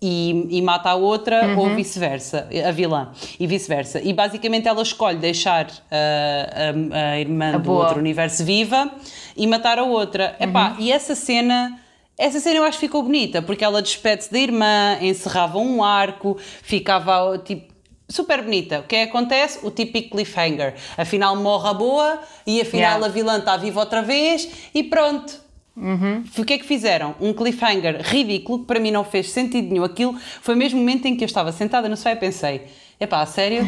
e, 0.01 0.57
e 0.57 0.62
mata 0.62 0.91
a 0.91 0.95
outra 0.95 1.47
uhum. 1.47 1.60
ou 1.60 1.75
vice-versa, 1.75 2.47
a 2.65 2.71
vilã, 2.71 3.12
e 3.39 3.47
vice-versa. 3.47 3.99
E 4.01 4.13
basicamente 4.13 4.67
ela 4.67 4.81
escolhe 4.81 5.17
deixar 5.17 5.65
uh, 5.67 6.93
a, 6.93 7.12
a, 7.12 7.19
irmã 7.19 7.49
a 7.49 7.57
do 7.57 7.60
boa. 7.60 7.86
outro 7.86 7.99
universo 7.99 8.43
viva 8.43 8.91
e 9.36 9.47
matar 9.47 9.79
a 9.79 9.83
outra. 9.83 10.36
Uhum. 10.39 10.49
Epá, 10.49 10.75
e 10.79 10.91
essa 10.91 11.15
cena. 11.15 11.79
Essa 12.19 12.39
cena 12.39 12.55
eu 12.55 12.63
acho 12.63 12.79
que 12.79 12.88
ficou 12.88 13.03
bonita, 13.03 13.43
porque 13.43 13.63
ela 13.63 13.79
despede-se 13.79 14.31
da 14.31 14.39
irmã, 14.39 14.97
encerrava 14.99 15.60
um 15.60 15.83
arco, 15.83 16.36
ficava 16.63 17.38
tipo 17.45 17.71
super 18.10 18.41
bonita. 18.41 18.79
O 18.79 18.83
que 18.83 18.95
é 18.95 19.03
que 19.03 19.10
acontece? 19.10 19.60
O 19.63 19.69
típico 19.69 20.15
cliffhanger. 20.15 20.73
Afinal 20.97 21.36
morre 21.36 21.69
a 21.69 21.73
boa 21.73 22.19
e 22.45 22.60
afinal 22.60 22.93
yeah. 22.93 23.05
a 23.05 23.10
vilã 23.10 23.38
está 23.38 23.55
viva 23.55 23.79
outra 23.79 24.01
vez 24.01 24.49
e 24.73 24.81
pronto 24.83 25.46
Uhum. 25.77 26.23
O 26.35 26.43
que 26.43 26.53
é 26.53 26.57
que 26.57 26.65
fizeram? 26.65 27.15
Um 27.21 27.33
cliffhanger 27.33 28.01
ridículo 28.01 28.59
que 28.59 28.65
para 28.65 28.79
mim 28.79 28.89
não 28.89 29.03
fez 29.03 29.29
sentido 29.29 29.69
nenhum. 29.69 29.83
Aquilo 29.83 30.17
foi 30.41 30.55
o 30.55 30.57
mesmo 30.57 30.79
momento 30.79 31.05
em 31.05 31.15
que 31.15 31.23
eu 31.23 31.27
estava 31.27 31.51
sentada 31.51 31.87
no 31.87 31.95
sofá 31.95 32.13
e 32.13 32.15
pensei: 32.15 32.61
epá, 32.99 33.21
a 33.21 33.25
sério? 33.27 33.61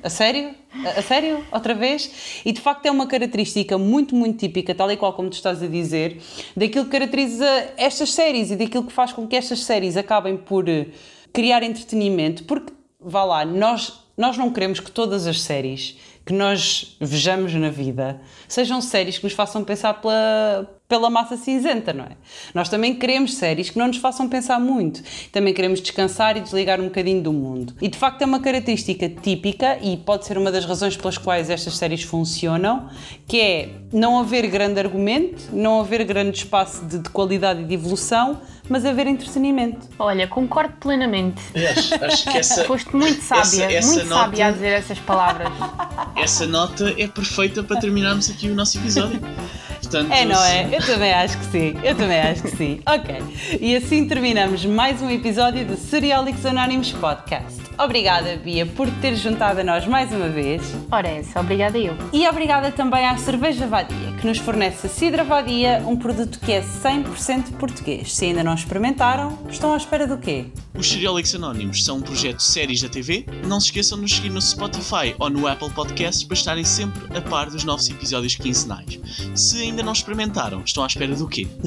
A 0.00 0.08
sério? 0.08 0.54
A, 0.84 1.00
a, 1.00 1.02
sério? 1.02 1.44
Outra 1.50 1.74
vez? 1.74 2.40
E 2.44 2.52
de 2.52 2.60
facto 2.60 2.86
é 2.86 2.90
uma 2.90 3.08
característica 3.08 3.76
muito, 3.76 4.14
muito 4.14 4.38
típica, 4.38 4.72
tal 4.76 4.90
e 4.92 4.96
qual 4.96 5.12
como 5.14 5.28
tu 5.28 5.32
estás 5.32 5.60
a 5.60 5.66
dizer, 5.66 6.20
daquilo 6.56 6.84
que 6.84 6.92
caracteriza 6.92 7.46
estas 7.76 8.12
séries 8.12 8.52
e 8.52 8.56
daquilo 8.56 8.84
que 8.84 8.92
faz 8.92 9.12
com 9.12 9.26
que 9.26 9.34
estas 9.34 9.64
séries 9.64 9.96
acabem 9.96 10.36
por 10.36 10.68
eh, 10.68 10.86
criar 11.32 11.64
entretenimento, 11.64 12.44
porque, 12.44 12.72
vá 13.00 13.24
lá, 13.24 13.44
nós, 13.44 14.04
nós 14.16 14.36
não 14.36 14.52
queremos 14.52 14.78
que 14.78 14.90
todas 14.90 15.26
as 15.26 15.40
séries 15.40 15.96
que 16.24 16.32
nós 16.32 16.96
vejamos 17.00 17.52
na 17.54 17.70
vida 17.70 18.20
sejam 18.46 18.80
séries 18.80 19.18
que 19.18 19.24
nos 19.24 19.32
façam 19.32 19.64
pensar 19.64 19.94
pela, 19.94 20.75
pela 20.88 21.10
massa 21.10 21.36
cinzenta, 21.36 21.92
não 21.92 22.04
é? 22.04 22.12
Nós 22.54 22.68
também 22.68 22.94
queremos 22.94 23.34
séries 23.34 23.70
que 23.70 23.78
não 23.78 23.88
nos 23.88 23.96
façam 23.96 24.28
pensar 24.28 24.60
muito. 24.60 25.02
Também 25.32 25.52
queremos 25.52 25.80
descansar 25.80 26.36
e 26.36 26.40
desligar 26.40 26.80
um 26.80 26.84
bocadinho 26.84 27.22
do 27.22 27.32
mundo. 27.32 27.74
E 27.80 27.88
de 27.88 27.98
facto 27.98 28.22
é 28.22 28.24
uma 28.24 28.40
característica 28.40 29.08
típica 29.08 29.78
e 29.82 29.96
pode 29.96 30.26
ser 30.26 30.38
uma 30.38 30.52
das 30.52 30.64
razões 30.64 30.96
pelas 30.96 31.18
quais 31.18 31.50
estas 31.50 31.76
séries 31.76 32.02
funcionam, 32.02 32.88
que 33.26 33.40
é 33.40 33.68
não 33.92 34.18
haver 34.18 34.46
grande 34.48 34.78
argumento, 34.78 35.44
não 35.52 35.80
haver 35.80 36.04
grande 36.04 36.38
espaço 36.38 36.84
de, 36.84 36.98
de 36.98 37.10
qualidade 37.10 37.62
e 37.62 37.64
de 37.64 37.74
evolução, 37.74 38.40
mas 38.68 38.84
haver 38.84 39.06
entretenimento. 39.06 39.88
Olha, 39.98 40.26
concordo 40.26 40.74
plenamente. 40.80 41.42
Acho, 41.54 42.04
acho 42.04 42.30
que 42.30 42.38
essa, 42.38 42.64
Foste 42.64 42.94
muito 42.94 43.22
sábia, 43.22 43.64
essa, 43.64 43.72
essa 43.72 43.94
muito 43.94 44.08
nota, 44.08 44.22
sábia 44.22 44.46
a 44.46 44.50
dizer 44.50 44.72
essas 44.72 44.98
palavras. 44.98 45.48
Essa 46.16 46.46
nota 46.46 46.94
é 46.98 47.06
perfeita 47.06 47.62
para 47.62 47.80
terminarmos 47.80 48.30
aqui 48.30 48.48
o 48.48 48.54
nosso 48.54 48.78
episódio. 48.78 49.20
Portanto, 49.86 50.12
é, 50.12 50.24
não 50.24 50.42
é? 50.42 50.68
Eu 50.72 50.84
também 50.84 51.12
acho 51.12 51.38
que 51.38 51.46
sim. 51.46 51.74
Eu 51.82 51.94
também 51.94 52.20
acho 52.20 52.42
que 52.42 52.56
sim. 52.56 52.80
Ok. 52.86 53.22
E 53.60 53.76
assim 53.76 54.06
terminamos 54.06 54.64
mais 54.64 55.00
um 55.00 55.08
episódio 55.08 55.64
do 55.64 55.76
Seriólicos 55.76 56.44
Anónimos 56.44 56.92
Podcast. 56.92 57.66
Obrigada, 57.78 58.36
Bia, 58.36 58.64
por 58.64 58.90
ter 59.02 59.14
juntado 59.16 59.60
a 59.60 59.64
nós 59.64 59.86
mais 59.86 60.10
uma 60.10 60.28
vez. 60.28 60.62
Ora, 60.90 61.08
essa, 61.08 61.40
obrigada 61.40 61.76
eu. 61.76 61.94
E 62.10 62.26
obrigada 62.26 62.72
também 62.72 63.06
à 63.06 63.18
Cerveja 63.18 63.66
Vadia, 63.66 64.12
que 64.18 64.26
nos 64.26 64.38
fornece 64.38 64.86
a 64.86 64.90
Cidra 64.90 65.22
Vadia, 65.22 65.82
um 65.86 65.94
produto 65.94 66.40
que 66.40 66.52
é 66.52 66.62
100% 66.62 67.52
português. 67.58 68.14
Se 68.14 68.24
ainda 68.24 68.42
não 68.42 68.54
experimentaram, 68.54 69.38
estão 69.50 69.74
à 69.74 69.76
espera 69.76 70.06
do 70.06 70.16
quê? 70.16 70.46
Os 70.74 70.90
Seriólicos 70.90 71.34
Anónimos 71.34 71.84
são 71.84 71.98
um 71.98 72.02
projeto 72.02 72.38
de 72.38 72.44
séries 72.44 72.80
da 72.80 72.88
TV. 72.88 73.26
Não 73.46 73.60
se 73.60 73.66
esqueçam 73.66 73.98
de 73.98 74.02
nos 74.02 74.14
seguir 74.14 74.30
no 74.30 74.40
Spotify 74.40 75.14
ou 75.18 75.28
no 75.28 75.46
Apple 75.46 75.70
Podcasts 75.70 76.24
para 76.24 76.34
estarem 76.34 76.64
sempre 76.64 77.16
a 77.16 77.20
par 77.20 77.50
dos 77.50 77.64
novos 77.64 77.88
episódios 77.88 78.36
quinzenais. 78.36 78.98
Se 79.34 79.64
ainda 79.76 79.82
não 79.82 79.92
experimentaram, 79.92 80.62
estão 80.64 80.82
à 80.82 80.86
espera 80.86 81.14
do 81.14 81.28
quê? 81.28 81.46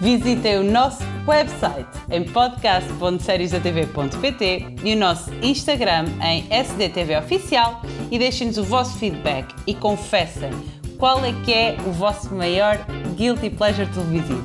Visitem 0.00 0.58
o 0.58 0.64
nosso 0.64 1.04
website 1.26 1.86
em 2.10 2.24
podcast.seriesdatv.pt 2.24 4.66
e 4.82 4.94
o 4.94 4.98
nosso 4.98 5.32
Instagram 5.40 6.06
em 6.20 6.44
SDTV 6.50 7.18
Oficial 7.18 7.80
e 8.10 8.18
deixem-nos 8.18 8.58
o 8.58 8.64
vosso 8.64 8.98
feedback 8.98 9.54
e 9.66 9.74
confessem 9.74 10.50
qual 10.98 11.24
é 11.24 11.32
que 11.44 11.52
é 11.52 11.76
o 11.86 11.92
vosso 11.92 12.34
maior 12.34 12.84
guilty 13.16 13.50
pleasure 13.50 13.86
televisivo. 13.86 14.44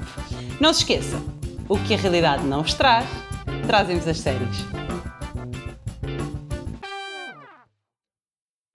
Não 0.60 0.72
se 0.72 0.82
esqueçam, 0.82 1.20
o 1.68 1.80
que 1.80 1.96
a 1.96 1.98
realidade 1.98 2.44
não 2.44 2.62
vos 2.62 2.76
traz, 2.76 3.08
trazem-vos 3.66 4.08
as 4.08 4.20
séries. 4.20 4.89